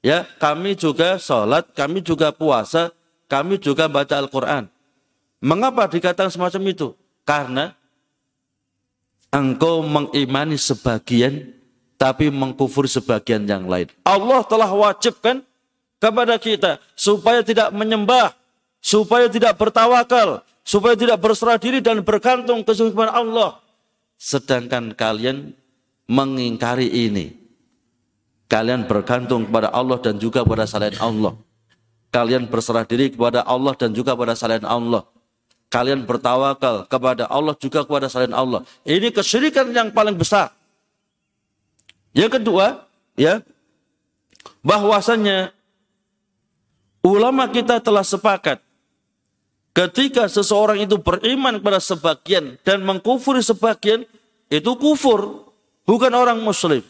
Ya, 0.05 0.29
kami 0.37 0.77
juga 0.77 1.17
sholat, 1.17 1.65
kami 1.73 2.05
juga 2.05 2.29
puasa, 2.29 2.93
kami 3.25 3.57
juga 3.57 3.89
baca 3.89 4.21
Al-Quran. 4.21 4.69
Mengapa 5.41 5.89
dikatakan 5.89 6.29
semacam 6.29 6.63
itu? 6.69 6.93
Karena 7.25 7.73
engkau 9.35 9.83
mengimani 9.83 10.55
sebagian 10.55 11.51
tapi 11.99 12.31
mengkufur 12.31 12.87
sebagian 12.87 13.43
yang 13.43 13.67
lain. 13.67 13.91
Allah 14.07 14.47
telah 14.47 14.71
wajibkan 14.71 15.43
kepada 15.99 16.39
kita 16.39 16.79
supaya 16.95 17.43
tidak 17.43 17.75
menyembah, 17.75 18.31
supaya 18.79 19.27
tidak 19.27 19.59
bertawakal, 19.59 20.47
supaya 20.63 20.95
tidak 20.95 21.19
berserah 21.19 21.59
diri 21.59 21.83
dan 21.83 21.99
bergantung 22.07 22.63
kepada 22.63 23.11
Allah. 23.11 23.59
Sedangkan 24.15 24.95
kalian 24.95 25.51
mengingkari 26.07 26.87
ini. 26.87 27.43
Kalian 28.47 28.87
bergantung 28.87 29.49
kepada 29.51 29.73
Allah 29.75 29.99
dan 29.99 30.21
juga 30.21 30.47
kepada 30.47 30.69
selain 30.69 30.95
Allah. 31.03 31.35
Kalian 32.15 32.47
berserah 32.47 32.87
diri 32.87 33.11
kepada 33.11 33.43
Allah 33.43 33.75
dan 33.75 33.91
juga 33.91 34.15
kepada 34.15 34.39
selain 34.39 34.63
Allah. 34.63 35.03
Kalian 35.75 36.07
bertawakal 36.07 36.87
kepada 36.87 37.27
Allah 37.27 37.59
juga 37.59 37.83
kepada 37.83 38.07
selain 38.07 38.31
Allah. 38.31 38.63
Ini 38.87 39.11
kesyirikan 39.11 39.75
yang 39.75 39.91
paling 39.91 40.15
besar. 40.15 40.55
Yang 42.15 42.39
kedua, 42.39 42.87
ya, 43.19 43.43
bahwasanya 44.63 45.51
ulama 47.03 47.51
kita 47.51 47.83
telah 47.83 48.07
sepakat 48.07 48.63
ketika 49.75 50.31
seseorang 50.31 50.79
itu 50.79 50.95
beriman 50.95 51.59
kepada 51.59 51.83
sebagian 51.83 52.55
dan 52.63 52.87
mengkufuri 52.87 53.43
sebagian, 53.43 54.07
itu 54.55 54.71
kufur, 54.79 55.51
bukan 55.83 56.15
orang 56.15 56.39
muslim. 56.39 56.87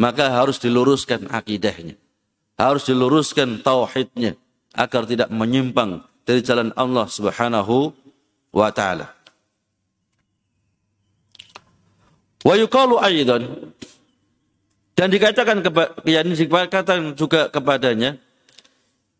Maka 0.00 0.32
harus 0.32 0.56
diluruskan 0.56 1.28
akidahnya. 1.28 2.00
Harus 2.56 2.88
diluruskan 2.88 3.60
tauhidnya 3.60 4.40
agar 4.72 5.04
tidak 5.04 5.28
menyimpang 5.28 6.00
dari 6.22 6.40
jalan 6.42 6.70
Allah 6.78 7.06
Subhanahu 7.10 7.90
wa 8.54 8.68
taala. 8.70 9.10
Wa 12.42 12.54
yuqalu 12.58 12.98
aidan 12.98 13.42
dan 14.98 15.08
dikatakan 15.08 15.62
yang 16.04 16.30
dikatakan 16.34 17.14
juga 17.14 17.48
kepadanya 17.48 18.18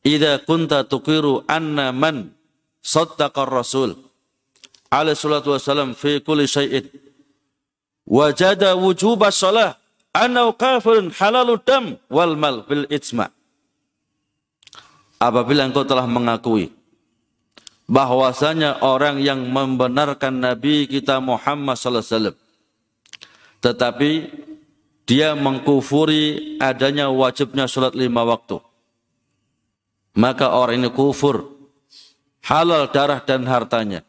idza 0.02 0.42
kunta 0.42 0.82
tuqiru 0.84 1.46
anna 1.46 1.94
man 1.94 2.34
saddaqa 2.82 3.46
rasul 3.46 3.94
alaihi 4.90 5.16
salatu 5.16 5.54
wasalam 5.54 5.94
fi 5.94 6.18
kulli 6.18 6.50
syai'in 6.50 6.90
wajada 8.04 8.74
wujuba 8.74 9.30
shalah 9.30 9.78
anna 10.12 10.50
kafirun 10.52 11.14
halalud 11.14 11.62
dam 11.62 11.96
wal 12.10 12.34
mal 12.34 12.66
bil 12.66 12.84
ijma 12.90 13.30
apabila 15.22 15.70
engkau 15.70 15.86
telah 15.86 16.04
mengakui 16.10 16.74
bahwasanya 17.92 18.80
orang 18.80 19.20
yang 19.20 19.44
membenarkan 19.52 20.40
Nabi 20.40 20.88
kita 20.88 21.20
Muhammad 21.20 21.76
sallallahu 21.76 22.00
alaihi 22.00 22.16
wasallam 22.16 22.38
tetapi 23.62 24.10
dia 25.06 25.38
mengkufuri 25.38 26.56
adanya 26.58 27.10
wajibnya 27.10 27.70
sholat 27.70 27.94
lima 27.94 28.26
waktu. 28.26 28.58
Maka 30.18 30.52
orang 30.52 30.82
ini 30.82 30.90
kufur. 30.90 31.46
Halal 32.42 32.90
darah 32.90 33.22
dan 33.22 33.46
hartanya. 33.46 34.02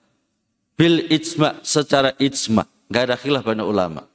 Bil 0.74 1.06
ijma 1.06 1.62
secara 1.62 2.18
ijma. 2.18 2.66
Gak 2.90 3.04
ada 3.10 3.16
khilaf 3.16 3.46
banyak 3.46 3.66
ulama. 3.66 4.10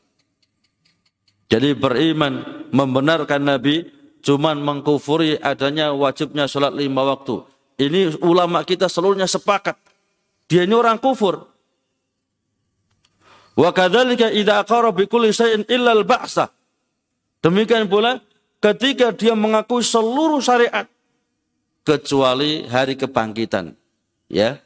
Jadi 1.49 1.73
beriman 1.79 2.67
membenarkan 2.75 3.41
Nabi 3.41 3.89
cuman 4.21 4.59
mengkufuri 4.61 5.39
adanya 5.39 5.95
wajibnya 5.95 6.51
sholat 6.51 6.75
lima 6.75 7.07
waktu. 7.07 7.47
Ini 7.79 8.19
ulama 8.27 8.67
kita 8.67 8.91
seluruhnya 8.91 9.31
sepakat. 9.31 9.79
Dia 10.51 10.67
ini 10.67 10.75
orang 10.75 10.99
kufur. 10.99 11.47
Wa 13.55 13.71
kadzalika 13.71 14.35
idza 14.35 14.63
aqara 14.63 14.91
bi 14.91 15.07
kulli 15.07 15.31
illa. 15.71 15.95
Demikian 17.39 17.87
pula 17.87 18.19
ketika 18.59 19.15
dia 19.15 19.39
mengakui 19.39 19.87
seluruh 19.87 20.43
syariat 20.43 20.91
kecuali 21.87 22.67
hari 22.67 22.99
kebangkitan. 22.99 23.73
Ya. 24.27 24.59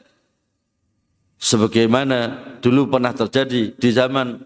Sebagaimana 1.42 2.38
dulu 2.62 2.86
pernah 2.86 3.10
terjadi 3.12 3.74
di 3.74 3.90
zaman 3.90 4.40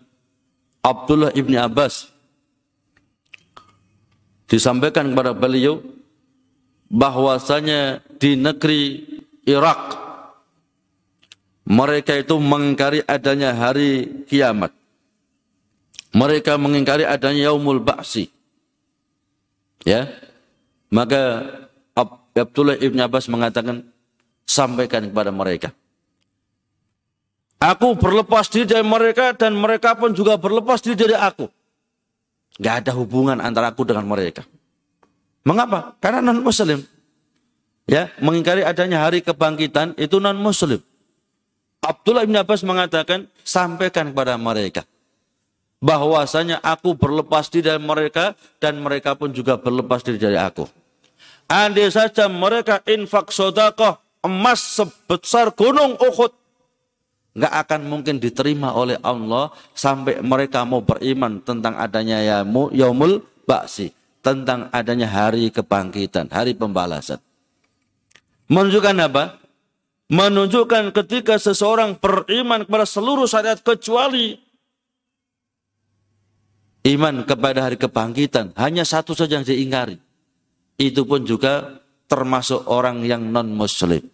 Abdullah 0.80 1.28
ibni 1.36 1.60
Abbas 1.60 2.08
disampaikan 4.48 5.12
kepada 5.12 5.36
beliau 5.36 5.82
bahwasanya 6.88 8.00
di 8.16 8.36
negeri 8.36 9.04
Irak 9.46 10.06
mereka 11.66 12.14
itu 12.14 12.38
mengingkari 12.38 13.02
adanya 13.02 13.50
hari 13.50 14.22
kiamat. 14.30 14.70
Mereka 16.14 16.54
mengingkari 16.62 17.02
adanya 17.02 17.50
yaumul 17.50 17.82
ba'si. 17.82 18.30
Ya. 19.82 20.06
Maka 20.94 21.42
Abdullah 22.38 22.78
Ibn 22.78 22.98
Abbas 23.10 23.26
mengatakan, 23.26 23.82
sampaikan 24.46 25.10
kepada 25.10 25.34
mereka. 25.34 25.74
Aku 27.58 27.98
berlepas 27.98 28.46
diri 28.46 28.70
dari 28.70 28.86
mereka 28.86 29.34
dan 29.34 29.58
mereka 29.58 29.98
pun 29.98 30.14
juga 30.14 30.38
berlepas 30.38 30.78
diri 30.78 30.94
dari 30.94 31.16
aku. 31.18 31.50
Gak 32.62 32.86
ada 32.86 32.92
hubungan 32.94 33.42
antara 33.42 33.74
aku 33.74 33.82
dengan 33.82 34.06
mereka. 34.06 34.46
Mengapa? 35.42 35.98
Karena 35.98 36.22
non 36.22 36.46
muslim. 36.46 36.78
Ya, 37.86 38.10
mengingkari 38.18 38.66
adanya 38.66 39.06
hari 39.06 39.22
kebangkitan 39.22 39.94
itu 39.94 40.18
non 40.18 40.34
muslim. 40.34 40.82
Abdullah 41.78 42.26
bin 42.26 42.34
Abbas 42.34 42.66
mengatakan, 42.66 43.30
sampaikan 43.46 44.10
kepada 44.10 44.34
mereka 44.34 44.82
bahwasanya 45.78 46.58
aku 46.64 46.96
berlepas 46.96 47.52
diri 47.52 47.68
dari 47.68 47.82
mereka 47.82 48.34
dan 48.58 48.80
mereka 48.80 49.14
pun 49.14 49.30
juga 49.30 49.60
berlepas 49.60 50.02
diri 50.02 50.18
dari 50.18 50.34
aku. 50.34 50.66
Andai 51.46 51.92
saja 51.94 52.26
mereka 52.26 52.82
infak 52.90 53.30
sodakoh 53.30 53.94
emas 54.26 54.58
sebesar 54.58 55.54
gunung 55.54 55.94
Uhud 56.02 56.34
nggak 57.36 57.54
akan 57.68 57.80
mungkin 57.86 58.16
diterima 58.16 58.72
oleh 58.74 58.96
Allah 59.04 59.52
sampai 59.76 60.24
mereka 60.24 60.64
mau 60.64 60.82
beriman 60.82 61.38
tentang 61.44 61.76
adanya 61.76 62.18
yamu 62.24 62.72
yaumul 62.72 63.22
baksi 63.44 63.92
tentang 64.24 64.66
adanya 64.74 65.06
hari 65.06 65.54
kebangkitan, 65.54 66.26
hari 66.32 66.56
pembalasan. 66.56 67.22
Menunjukkan 68.46 68.96
apa? 69.02 69.24
menunjukkan 70.06 70.94
ketika 70.94 71.34
seseorang 71.34 71.98
beriman 71.98 72.62
kepada 72.62 72.86
seluruh 72.86 73.26
syariat 73.26 73.58
kecuali 73.58 74.38
iman 76.86 77.26
kepada 77.26 77.66
hari 77.66 77.74
kebangkitan. 77.74 78.54
Hanya 78.54 78.86
satu 78.86 79.18
saja 79.18 79.42
yang 79.42 79.46
diingkari. 79.46 79.98
Itu 80.78 81.02
pun 81.08 81.26
juga 81.26 81.82
termasuk 82.06 82.70
orang 82.70 83.02
yang 83.02 83.26
non 83.34 83.50
muslim 83.50 84.06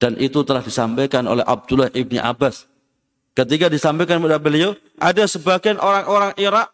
dan 0.00 0.16
itu 0.16 0.40
telah 0.40 0.64
disampaikan 0.64 1.28
oleh 1.28 1.44
Abdullah 1.44 1.92
ibni 1.92 2.16
Abbas. 2.16 2.64
Ketika 3.36 3.68
disampaikan 3.68 4.18
kepada 4.18 4.40
beliau 4.40 4.72
ada 4.96 5.28
sebagian 5.28 5.76
orang-orang 5.76 6.32
Irak 6.40 6.72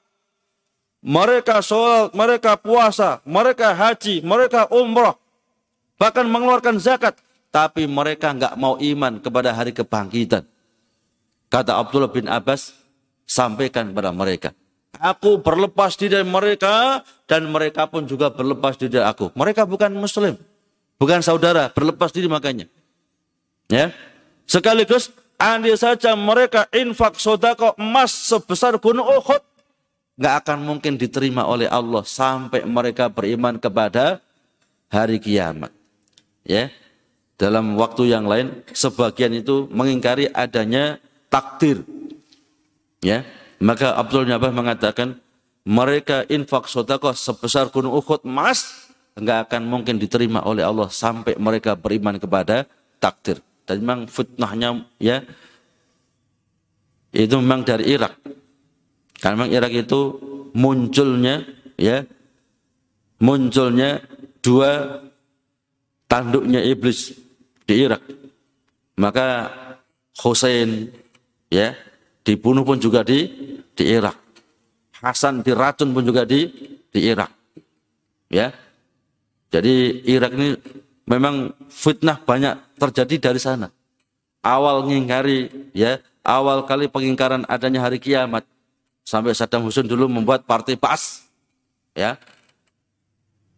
mereka 1.03 1.59
sholat, 1.59 2.14
mereka 2.14 2.55
puasa, 2.55 3.18
mereka 3.26 3.74
haji, 3.74 4.22
mereka 4.22 4.70
umrah, 4.70 5.18
bahkan 5.97 6.28
mengeluarkan 6.28 6.80
zakat 6.80 7.16
tapi 7.53 7.88
mereka 7.88 8.36
nggak 8.36 8.55
mau 8.61 8.76
iman 8.76 9.16
kepada 9.20 9.53
hari 9.57 9.72
kebangkitan. 9.72 10.44
Kata 11.49 11.78
Abdullah 11.78 12.11
bin 12.11 12.28
Abbas, 12.28 12.74
sampaikan 13.24 13.90
kepada 13.90 14.12
mereka. 14.12 14.51
Aku 14.97 15.40
berlepas 15.40 15.92
diri 15.97 16.20
dari 16.20 16.26
mereka 16.26 17.05
dan 17.28 17.49
mereka 17.49 17.84
pun 17.84 18.09
juga 18.09 18.32
berlepas 18.32 18.80
diri 18.80 18.97
dari 18.97 19.05
aku. 19.05 19.32
Mereka 19.36 19.68
bukan 19.68 19.92
muslim, 19.92 20.36
bukan 20.97 21.20
saudara, 21.20 21.68
berlepas 21.68 22.12
diri 22.12 22.28
makanya. 22.28 22.68
Ya. 23.68 23.92
Sekaligus 24.47 25.12
andai 25.36 25.76
saja 25.76 26.16
mereka 26.16 26.70
infak 26.72 27.20
sodako 27.20 27.76
emas 27.76 28.14
sebesar 28.14 28.78
gunung 28.80 29.05
Uhud 29.05 29.42
nggak 30.16 30.34
akan 30.44 30.59
mungkin 30.64 30.97
diterima 30.97 31.44
oleh 31.44 31.68
Allah 31.68 32.01
sampai 32.01 32.64
mereka 32.64 33.12
beriman 33.12 33.61
kepada 33.61 34.24
hari 34.88 35.20
kiamat. 35.20 35.68
Ya. 36.47 36.70
Dalam 37.36 37.76
waktu 37.76 38.09
yang 38.09 38.24
lain 38.24 38.64
sebagian 38.72 39.34
itu 39.36 39.68
mengingkari 39.68 40.30
adanya 40.32 40.97
takdir. 41.28 41.84
Ya. 43.05 43.26
Maka 43.61 43.92
Abdul 43.99 44.24
Nyabah 44.24 44.53
mengatakan 44.55 45.20
mereka 45.66 46.22
infak 46.30 46.70
sodakoh 46.70 47.12
sebesar 47.12 47.68
gunung 47.74 47.99
Uhud 47.99 48.22
emas 48.22 48.86
nggak 49.16 49.51
akan 49.51 49.62
mungkin 49.66 49.97
diterima 49.97 50.44
oleh 50.44 50.62
Allah 50.62 50.86
sampai 50.92 51.34
mereka 51.40 51.74
beriman 51.74 52.20
kepada 52.20 52.68
takdir. 53.03 53.42
Dan 53.66 53.82
memang 53.82 54.07
fitnahnya 54.07 54.86
ya 55.03 55.26
itu 57.11 57.34
memang 57.40 57.66
dari 57.66 57.97
Irak. 57.97 58.14
Karena 59.18 59.34
memang 59.42 59.53
Irak 59.57 59.72
itu 59.72 60.01
munculnya 60.53 61.42
ya 61.80 62.05
munculnya 63.18 64.05
dua 64.44 65.03
tanduknya 66.11 66.63
iblis 66.63 67.15
di 67.67 67.75
Irak. 67.87 68.03
Maka 68.97 69.51
Hussein 70.17 70.89
ya 71.53 71.77
dibunuh 72.25 72.65
pun 72.65 72.81
juga 72.81 73.05
di 73.05 73.29
di 73.77 73.85
Irak. 73.85 74.17
Hasan 74.97 75.45
diracun 75.45 75.93
pun 75.93 76.03
juga 76.07 76.25
di 76.25 76.49
di 76.89 77.01
Irak. 77.05 77.31
Ya. 78.33 78.51
Jadi 79.53 80.03
Irak 80.09 80.35
ini 80.35 80.59
memang 81.07 81.55
fitnah 81.71 82.19
banyak 82.19 82.81
terjadi 82.81 83.31
dari 83.31 83.41
sana. 83.41 83.71
Awal 84.43 84.87
ngingkari 84.91 85.71
ya, 85.75 86.03
awal 86.27 86.67
kali 86.67 86.91
pengingkaran 86.91 87.47
adanya 87.47 87.87
hari 87.87 88.03
kiamat 88.03 88.43
sampai 89.07 89.35
Saddam 89.35 89.63
Hussein 89.63 89.87
dulu 89.87 90.11
membuat 90.11 90.43
partai 90.43 90.75
PAS. 90.75 91.31
Ya. 91.95 92.19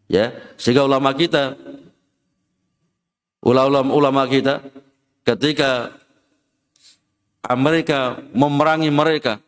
Ya, 0.09 0.33
sehingga 0.57 0.89
ulama 0.89 1.13
kita 1.13 1.53
ulama-ulama 3.43 4.27
kita 4.27 4.65
ketika 5.23 5.95
Amerika 7.45 8.19
memerangi 8.35 8.91
mereka 8.91 9.39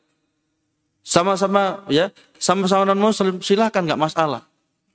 sama-sama 1.00 1.82
ya 1.90 2.12
sama-sama 2.38 2.86
non 2.88 3.00
muslim 3.00 3.42
silakan 3.42 3.88
nggak 3.88 4.00
masalah. 4.00 4.42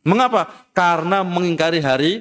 Mengapa? 0.06 0.70
Karena 0.70 1.26
mengingkari 1.26 1.82
hari 1.82 2.12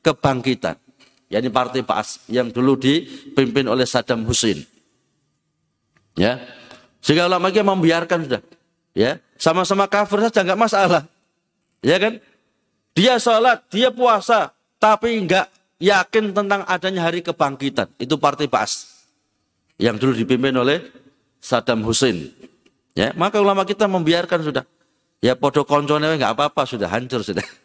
kebangkitan 0.00 0.80
yakni 1.28 1.52
partai 1.52 1.84
PAS 1.84 2.24
yang 2.32 2.48
dulu 2.48 2.80
dipimpin 2.80 3.68
oleh 3.68 3.84
Saddam 3.84 4.24
Hussein. 4.24 4.64
Ya 6.16 6.40
sehingga 6.98 7.30
ulama 7.30 7.52
kita 7.52 7.62
membiarkan 7.62 8.26
sudah 8.26 8.42
ya 8.96 9.22
sama-sama 9.38 9.86
kafir 9.86 10.24
saja 10.28 10.42
nggak 10.42 10.60
masalah. 10.60 11.02
Ya 11.84 11.96
kan? 12.02 12.18
Dia 12.96 13.22
sholat 13.22 13.62
dia 13.70 13.94
puasa 13.94 14.50
tapi 14.82 15.14
nggak 15.22 15.46
yakin 15.78 16.34
tentang 16.34 16.66
adanya 16.66 17.06
hari 17.06 17.22
kebangkitan. 17.22 17.90
Itu 17.98 18.18
partai 18.18 18.50
PAS. 18.50 19.02
Yang 19.78 19.96
dulu 20.02 20.12
dipimpin 20.18 20.54
oleh 20.54 20.82
Saddam 21.38 21.86
Hussein. 21.86 22.34
Ya, 22.98 23.14
maka 23.14 23.38
ulama 23.38 23.62
kita 23.62 23.86
membiarkan 23.86 24.42
sudah. 24.42 24.66
Ya 25.18 25.34
podo 25.34 25.66
koncone 25.66 26.18
nggak 26.18 26.34
apa-apa 26.34 26.66
sudah 26.66 26.90
hancur 26.90 27.22
sudah. 27.22 27.42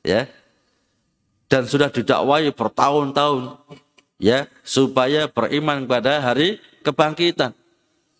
Ya. 0.00 0.24
Dan 1.44 1.68
sudah 1.68 1.92
didakwai 1.92 2.48
bertahun-tahun 2.56 3.60
ya 4.16 4.48
supaya 4.64 5.28
beriman 5.28 5.84
pada 5.84 6.24
hari 6.24 6.56
kebangkitan. 6.80 7.52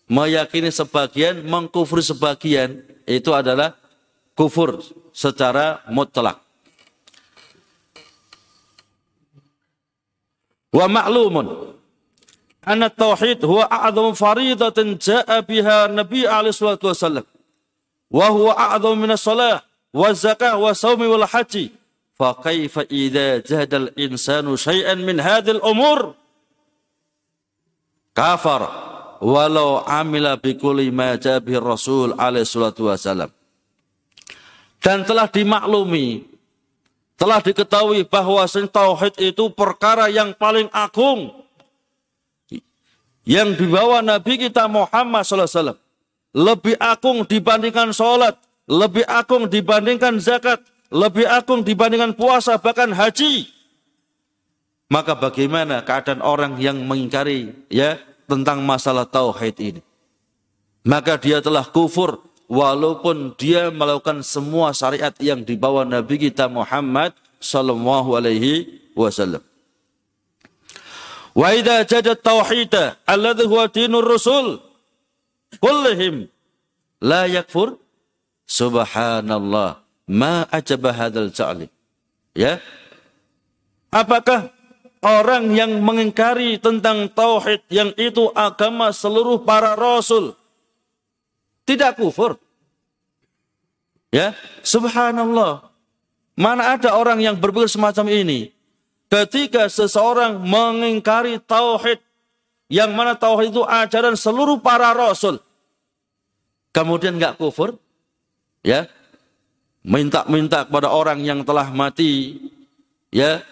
Meyakini 0.05 0.69
sebagian, 0.69 1.41
mengkufur 1.41 2.05
sebagian 2.05 2.85
itu 3.09 3.33
adalah 3.33 3.73
kufur 4.37 4.83
secara 5.09 5.81
mutlak. 5.89 6.37
Wa 10.71 10.87
ma'lumun 10.87 11.75
anna 12.63 12.87
tauhid 12.87 13.43
huwa 13.43 13.67
a'zamu 13.67 14.15
faridatin 14.15 14.95
ja'a 14.95 15.43
biha 15.43 15.91
Nabi 15.91 16.23
alaihi 16.23 16.55
salatu 16.55 16.87
wasallam. 16.87 17.27
Wa 18.07 18.31
huwa 18.31 18.55
a'zamu 18.55 18.95
min 18.95 19.11
as-salah 19.11 19.67
wa 19.91 20.07
zakah 20.15 20.55
wa 20.55 20.71
sawmi 20.71 21.11
wal 21.11 21.27
haji. 21.27 21.75
Fa 22.15 22.39
kaifa 22.39 22.87
idza 22.87 23.43
jahada 23.43 23.83
al-insanu 23.83 24.55
syai'an 24.55 25.03
min 25.03 25.19
hadhihi 25.19 25.59
al-umur 25.59 26.15
kafar 28.15 28.67
walau 29.19 29.83
amila 29.83 30.39
bi 30.39 30.55
ma 30.87 31.19
ja'a 31.19 31.43
Rasul 31.59 32.15
alaihi 32.15 32.47
wasallam. 32.79 33.27
Dan 34.81 35.03
telah 35.03 35.27
dimaklumi 35.27 36.30
telah 37.21 37.37
diketahui 37.37 38.01
bahwa 38.09 38.41
tauhid 38.49 39.13
itu 39.21 39.53
perkara 39.53 40.09
yang 40.09 40.33
paling 40.33 40.65
agung 40.73 41.29
yang 43.21 43.53
dibawa 43.53 44.01
Nabi 44.01 44.41
kita 44.41 44.65
Muhammad 44.65 45.21
SAW 45.21 45.77
lebih 46.33 46.79
agung 46.81 47.21
dibandingkan 47.27 47.93
sholat, 47.93 48.39
lebih 48.65 49.05
agung 49.05 49.45
dibandingkan 49.45 50.17
zakat, 50.17 50.63
lebih 50.89 51.27
agung 51.29 51.61
dibandingkan 51.61 52.17
puasa, 52.17 52.57
bahkan 52.57 52.89
haji. 52.89 53.51
Maka 54.91 55.15
bagaimana 55.15 55.85
keadaan 55.85 56.19
orang 56.25 56.57
yang 56.57 56.81
mengingkari 56.83 57.53
ya 57.69 58.01
tentang 58.27 58.65
masalah 58.65 59.07
tauhid 59.07 59.55
ini? 59.61 59.81
Maka 60.81 61.15
dia 61.21 61.39
telah 61.39 61.63
kufur 61.69 62.30
walaupun 62.51 63.31
dia 63.39 63.71
melakukan 63.71 64.19
semua 64.27 64.75
syariat 64.75 65.15
yang 65.23 65.47
dibawa 65.47 65.87
Nabi 65.87 66.27
kita 66.27 66.51
Muhammad 66.51 67.15
sallallahu 67.39 68.19
alaihi 68.19 68.67
wasallam. 68.91 69.39
Wa 71.31 71.55
idza 71.55 71.87
jada 71.87 72.11
tauhid 72.11 72.75
alladhi 73.07 73.47
huwa 73.47 73.71
dinur 73.71 74.03
rusul 74.03 74.59
kullihim 75.63 76.27
la 76.99 77.23
yakfur 77.31 77.79
subhanallah 78.43 79.79
ma 80.11 80.43
ajaba 80.51 80.91
hadzal 80.91 81.31
ja'li. 81.31 81.71
Ya. 82.35 82.59
Apakah 83.95 84.51
orang 84.99 85.55
yang 85.55 85.79
mengingkari 85.79 86.59
tentang 86.59 87.07
tauhid 87.15 87.63
yang 87.71 87.95
itu 87.95 88.27
agama 88.35 88.91
seluruh 88.91 89.39
para 89.47 89.79
rasul 89.79 90.35
tidak 91.65 91.97
kufur. 91.97 92.37
Ya, 94.11 94.35
subhanallah. 94.65 95.71
Mana 96.35 96.75
ada 96.75 96.95
orang 96.95 97.19
yang 97.23 97.35
berpikir 97.39 97.71
semacam 97.71 98.11
ini? 98.11 98.51
Ketika 99.11 99.67
seseorang 99.67 100.39
mengingkari 100.39 101.39
tauhid 101.43 101.99
yang 102.71 102.95
mana 102.95 103.19
tauhid 103.19 103.51
itu 103.51 103.63
ajaran 103.67 104.15
seluruh 104.15 104.63
para 104.63 104.95
rasul. 104.95 105.43
Kemudian 106.71 107.19
nggak 107.19 107.35
kufur, 107.35 107.75
ya, 108.63 108.87
minta-minta 109.83 110.63
kepada 110.63 110.87
orang 110.87 111.19
yang 111.19 111.43
telah 111.43 111.67
mati, 111.67 112.39
ya, 113.11 113.43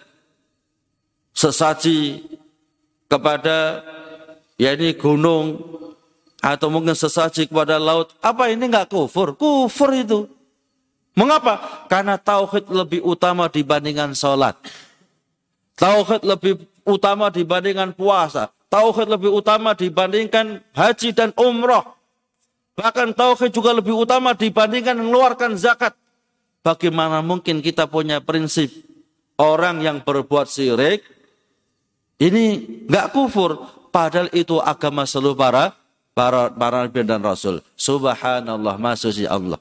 sesaji 1.36 2.24
kepada 3.12 3.84
ya 4.56 4.72
ini 4.72 4.96
gunung 4.96 5.60
atau 6.40 6.72
mungkin 6.72 6.96
sesaji 6.96 7.46
kepada 7.46 7.76
laut. 7.76 8.16
Apa 8.24 8.48
ini 8.48 8.66
enggak 8.66 8.88
kufur? 8.88 9.36
Kufur 9.36 9.92
itu. 9.92 10.26
Mengapa? 11.12 11.84
Karena 11.86 12.16
tauhid 12.16 12.72
lebih 12.72 13.04
utama 13.04 13.46
dibandingkan 13.52 14.16
sholat. 14.16 14.56
Tauhid 15.76 16.24
lebih 16.24 16.64
utama 16.88 17.28
dibandingkan 17.28 17.92
puasa. 17.92 18.48
Tauhid 18.72 19.08
lebih 19.08 19.30
utama 19.30 19.76
dibandingkan 19.76 20.64
haji 20.72 21.12
dan 21.12 21.30
umroh. 21.36 21.84
Bahkan 22.78 23.12
tauhid 23.12 23.52
juga 23.52 23.76
lebih 23.76 23.92
utama 23.92 24.32
dibandingkan 24.32 24.96
mengeluarkan 24.96 25.60
zakat. 25.60 25.92
Bagaimana 26.64 27.20
mungkin 27.20 27.60
kita 27.60 27.88
punya 27.88 28.20
prinsip 28.20 28.68
orang 29.40 29.80
yang 29.80 30.04
berbuat 30.04 30.48
syirik 30.48 31.00
ini 32.20 32.60
enggak 32.84 33.16
kufur 33.16 33.64
padahal 33.88 34.28
itu 34.36 34.60
agama 34.60 35.08
seluruh 35.08 35.32
para 35.32 35.72
para 36.20 36.52
para 36.52 36.84
nabi 36.84 37.00
dan 37.00 37.24
rasul. 37.24 37.64
Subhanallah, 37.80 38.76
maha 38.76 39.00
suci 39.00 39.24
Allah. 39.24 39.56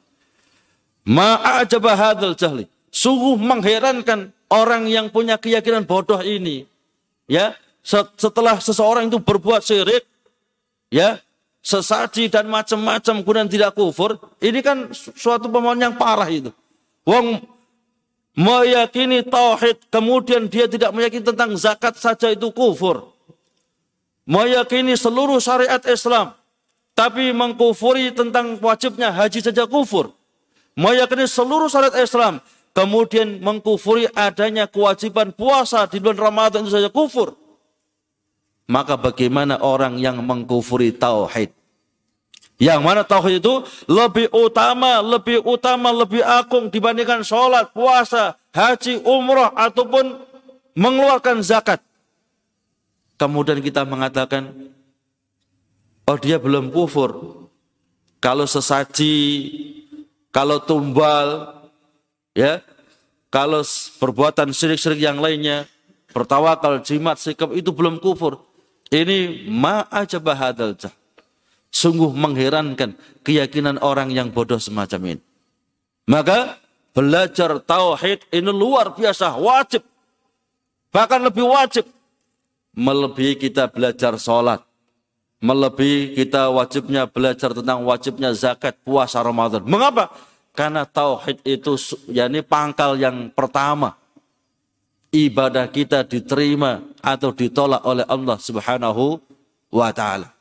Ma'ajaba 1.07 1.95
hadzal 1.95 2.35
jahli. 2.35 2.67
Sungguh 2.91 3.39
mengherankan 3.39 4.35
orang 4.51 4.91
yang 4.91 5.07
punya 5.07 5.39
keyakinan 5.39 5.87
bodoh 5.87 6.19
ini. 6.19 6.67
Ya, 7.31 7.55
setelah 8.19 8.59
seseorang 8.59 9.07
itu 9.07 9.23
berbuat 9.23 9.63
syirik, 9.63 10.03
ya, 10.91 11.23
sesaji 11.63 12.27
dan 12.27 12.51
macam-macam 12.51 13.15
kemudian 13.23 13.47
tidak 13.47 13.77
kufur, 13.77 14.19
ini 14.43 14.59
kan 14.59 14.91
suatu 14.91 15.47
pemahaman 15.47 15.79
yang 15.79 15.95
parah 15.95 16.27
itu. 16.27 16.51
Wong 17.07 17.39
meyakini 18.35 19.23
tauhid 19.23 19.87
kemudian 19.87 20.49
dia 20.49 20.65
tidak 20.65 20.91
meyakini 20.91 21.23
tentang 21.23 21.55
zakat 21.55 21.95
saja 21.95 22.33
itu 22.33 22.49
kufur. 22.51 23.15
Meyakini 24.25 24.97
seluruh 24.97 25.41
syariat 25.41 25.81
Islam 25.85 26.38
tapi 26.99 27.31
mengkufuri 27.31 28.11
tentang 28.11 28.59
wajibnya 28.59 29.07
haji 29.15 29.39
saja 29.39 29.63
kufur. 29.63 30.11
Meyakini 30.75 31.31
seluruh 31.31 31.71
syariat 31.71 31.95
Islam 31.95 32.43
kemudian 32.75 33.39
mengkufuri 33.39 34.11
adanya 34.11 34.67
kewajiban 34.67 35.31
puasa 35.31 35.87
di 35.87 36.03
bulan 36.03 36.19
Ramadan 36.19 36.67
itu 36.67 36.75
saja 36.75 36.91
kufur. 36.91 37.39
Maka 38.67 38.99
bagaimana 38.99 39.63
orang 39.63 39.95
yang 39.95 40.19
mengkufuri 40.19 40.91
tauhid? 40.91 41.55
Yang 42.59 42.81
mana 42.83 43.07
tauhid 43.07 43.39
itu 43.39 43.63
lebih 43.87 44.27
utama, 44.35 44.99
lebih 44.99 45.39
utama, 45.47 45.95
lebih 45.95 46.19
agung 46.19 46.67
dibandingkan 46.67 47.23
sholat, 47.23 47.71
puasa, 47.71 48.35
haji, 48.51 48.99
umrah, 49.07 49.55
ataupun 49.55 50.19
mengeluarkan 50.75 51.39
zakat. 51.39 51.79
Kemudian 53.15 53.63
kita 53.63 53.87
mengatakan, 53.87 54.51
oh 56.09 56.17
dia 56.17 56.41
belum 56.41 56.73
kufur. 56.73 57.37
Kalau 58.17 58.49
sesaji, 58.49 59.15
kalau 60.33 60.59
tumbal, 60.65 61.55
ya, 62.33 62.65
kalau 63.29 63.61
perbuatan 64.01 64.49
syirik-syirik 64.49 65.05
yang 65.05 65.21
lainnya, 65.21 65.69
bertawakal, 66.11 66.81
jimat, 66.81 67.21
sikap 67.21 67.53
itu 67.53 67.69
belum 67.69 68.01
kufur. 68.01 68.41
Ini 68.89 69.47
ma'ajabah 69.47 70.37
hadal 70.49 70.73
jah. 70.73 70.91
Sungguh 71.69 72.09
mengherankan 72.09 72.97
keyakinan 73.21 73.77
orang 73.85 74.09
yang 74.09 74.33
bodoh 74.33 74.57
semacam 74.57 75.15
ini. 75.15 75.23
Maka 76.09 76.57
belajar 76.97 77.61
tauhid 77.61 78.25
ini 78.33 78.49
luar 78.49 78.97
biasa, 78.97 79.37
wajib. 79.37 79.85
Bahkan 80.89 81.21
lebih 81.29 81.45
wajib. 81.45 81.85
Melebihi 82.73 83.37
kita 83.37 83.69
belajar 83.69 84.17
sholat. 84.17 84.65
Melebihi 85.39 86.19
kita 86.19 86.51
wajibnya 86.51 87.07
belajar 87.07 87.55
tentang 87.55 87.87
wajibnya 87.87 88.35
zakat, 88.35 88.75
puasa 88.83 89.23
Ramadan. 89.23 89.63
Mengapa? 89.63 90.11
Karena 90.51 90.83
tauhid 90.83 91.39
itu 91.47 91.79
yakni 92.11 92.43
pangkal 92.43 92.99
yang 92.99 93.31
pertama. 93.31 93.95
Ibadah 95.15 95.71
kita 95.71 96.03
diterima 96.03 96.83
atau 96.99 97.31
ditolak 97.31 97.81
oleh 97.87 98.03
Allah 98.03 98.35
Subhanahu 98.35 99.23
wa 99.71 99.89
taala. 99.95 100.35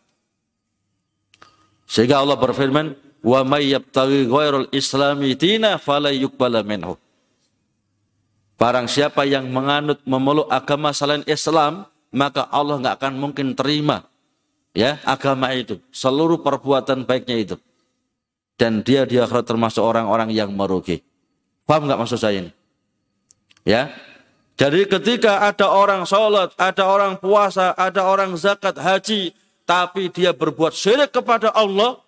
Sehingga 1.86 2.18
Allah 2.18 2.34
berfirman, 2.34 2.98
"Wa 3.22 3.46
may 3.46 3.70
yabtaghi 3.70 4.26
ghairal 4.26 4.66
islami 4.74 5.38
dina 5.38 5.78
fala 5.78 6.10
yuqbala 6.10 6.66
minhu." 6.66 6.98
Barang 8.58 8.90
siapa 8.90 9.22
yang 9.22 9.46
menganut 9.54 10.02
memeluk 10.02 10.50
agama 10.50 10.90
selain 10.90 11.22
Islam, 11.30 11.86
maka 12.10 12.50
Allah 12.50 12.82
nggak 12.82 12.96
akan 12.98 13.14
mungkin 13.14 13.54
terima 13.54 14.07
ya 14.78 15.02
agama 15.02 15.50
itu, 15.58 15.82
seluruh 15.90 16.38
perbuatan 16.38 17.02
baiknya 17.02 17.36
itu. 17.42 17.56
Dan 18.54 18.86
dia 18.86 19.02
di 19.02 19.18
akhirat 19.18 19.46
termasuk 19.46 19.82
orang-orang 19.82 20.30
yang 20.30 20.54
merugi. 20.54 21.02
Paham 21.66 21.90
nggak 21.90 21.98
maksud 21.98 22.18
saya 22.18 22.46
ini? 22.46 22.50
Ya. 23.66 23.90
Jadi 24.58 24.90
ketika 24.90 25.46
ada 25.46 25.70
orang 25.70 26.02
sholat, 26.02 26.50
ada 26.58 26.82
orang 26.90 27.18
puasa, 27.18 27.74
ada 27.78 28.02
orang 28.02 28.34
zakat, 28.34 28.74
haji, 28.74 29.30
tapi 29.62 30.10
dia 30.10 30.34
berbuat 30.34 30.74
syirik 30.74 31.14
kepada 31.14 31.54
Allah, 31.54 32.02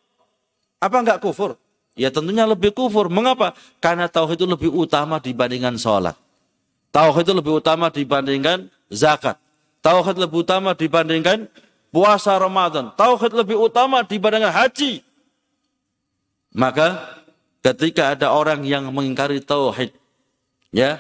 apa 0.83 0.97
enggak 0.99 1.23
kufur? 1.23 1.55
Ya 1.95 2.11
tentunya 2.11 2.49
lebih 2.49 2.75
kufur. 2.75 3.07
Mengapa? 3.13 3.55
Karena 3.79 4.09
tauhid 4.09 4.41
itu 4.41 4.47
lebih 4.49 4.71
utama 4.73 5.21
dibandingkan 5.21 5.77
sholat. 5.77 6.17
Tauhid 6.91 7.29
itu 7.29 7.35
lebih 7.37 7.53
utama 7.61 7.93
dibandingkan 7.93 8.67
zakat. 8.91 9.39
Tauhid 9.85 10.17
lebih 10.19 10.43
utama 10.43 10.75
dibandingkan 10.75 11.47
puasa 11.91 12.35
Ramadan. 12.39 12.91
Tauhid 12.95 13.35
lebih 13.35 13.59
utama 13.59 14.03
dibandingkan 14.07 14.51
haji. 14.51 15.03
Maka 16.51 16.99
ketika 17.63 18.15
ada 18.15 18.35
orang 18.35 18.67
yang 18.67 18.91
mengingkari 18.91 19.39
tauhid, 19.39 19.95
ya, 20.75 20.99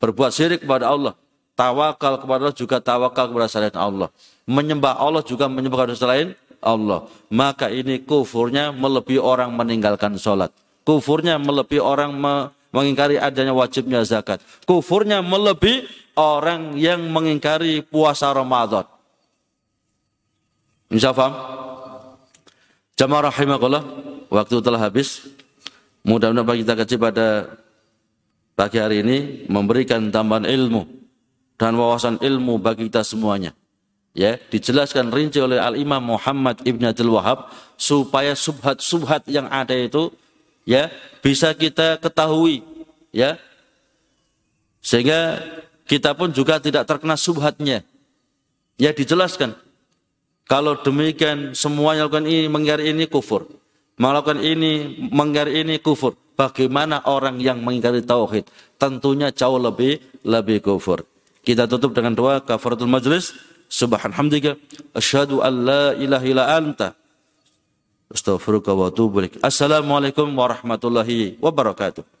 berbuat 0.00 0.32
syirik 0.32 0.64
kepada 0.64 0.88
Allah, 0.88 1.12
tawakal 1.58 2.16
kepada 2.20 2.40
Allah 2.48 2.56
juga 2.56 2.76
tawakal 2.80 3.28
kepada 3.28 3.48
selain 3.48 3.76
Allah 3.76 4.08
menyembah 4.46 4.94
Allah 4.96 5.20
juga 5.26 5.50
menyembah 5.50 5.84
kepada 5.84 5.98
selain 5.98 6.28
Allah. 6.62 7.10
Maka 7.28 7.68
ini 7.68 8.00
kufurnya 8.00 8.70
melebihi 8.72 9.20
orang 9.20 9.52
meninggalkan 9.52 10.16
sholat. 10.16 10.54
Kufurnya 10.86 11.36
melebihi 11.36 11.82
orang 11.82 12.14
me 12.14 12.54
mengingkari 12.70 13.18
adanya 13.18 13.52
wajibnya 13.52 14.06
zakat. 14.06 14.38
Kufurnya 14.64 15.20
melebihi 15.20 16.14
orang 16.16 16.78
yang 16.78 17.02
mengingkari 17.10 17.82
puasa 17.82 18.30
Ramadan. 18.30 18.86
Bisa 20.86 21.10
paham? 21.10 21.34
Jamaah 22.96 23.28
rahimahullah, 23.28 23.84
waktu 24.32 24.56
telah 24.62 24.80
habis. 24.80 25.26
Mudah-mudahan 26.06 26.62
kita 26.62 26.74
kaji 26.78 26.96
pada 27.02 27.26
pagi 28.56 28.78
hari 28.78 29.02
ini 29.02 29.18
memberikan 29.50 30.08
tambahan 30.08 30.46
ilmu 30.48 30.86
dan 31.60 31.76
wawasan 31.76 32.16
ilmu 32.22 32.56
bagi 32.56 32.88
kita 32.88 33.04
semuanya 33.04 33.52
ya 34.16 34.40
dijelaskan 34.48 35.12
rinci 35.12 35.44
oleh 35.44 35.60
Al 35.60 35.76
Imam 35.76 36.00
Muhammad 36.00 36.64
Ibn 36.64 36.82
Abdul 36.88 37.12
Wahab 37.12 37.52
supaya 37.76 38.32
subhat-subhat 38.32 39.28
yang 39.28 39.44
ada 39.52 39.76
itu 39.76 40.08
ya 40.64 40.88
bisa 41.20 41.52
kita 41.52 42.00
ketahui 42.00 42.64
ya 43.12 43.36
sehingga 44.80 45.44
kita 45.84 46.16
pun 46.16 46.32
juga 46.32 46.56
tidak 46.56 46.88
terkena 46.88 47.12
subhatnya 47.20 47.84
ya 48.80 48.90
dijelaskan 48.96 49.52
kalau 50.46 50.78
demikian 50.78 51.58
semuanya 51.58 52.06
melakukan 52.06 52.26
ini 52.30 52.46
mengingkari 52.46 52.94
ini 52.94 53.04
kufur. 53.10 53.50
Melakukan 53.98 54.38
ini 54.38 54.94
mengingkari 55.10 55.66
ini 55.66 55.82
kufur. 55.82 56.14
Bagaimana 56.38 57.02
orang 57.10 57.42
yang 57.42 57.58
mengingkari 57.66 58.06
tauhid? 58.06 58.46
Tentunya 58.78 59.34
jauh 59.34 59.58
lebih 59.58 59.98
lebih 60.22 60.62
kufur. 60.62 61.02
Kita 61.42 61.66
tutup 61.66 61.90
dengan 61.98 62.14
doa 62.14 62.38
kafaratul 62.38 62.86
majlis. 62.86 63.34
Subhanhamdika 63.66 64.54
asyhadu 64.94 65.42
an 65.42 65.66
la 65.66 65.84
ilaha 65.98 66.24
illa 66.30 66.44
anta 66.54 66.94
astaghfiruka 68.14 68.70
wa 68.70 68.86
atubu 68.94 69.26
ilaik. 69.26 69.42
Assalamualaikum 69.42 70.30
warahmatullahi 70.30 71.34
wabarakatuh 71.42 72.15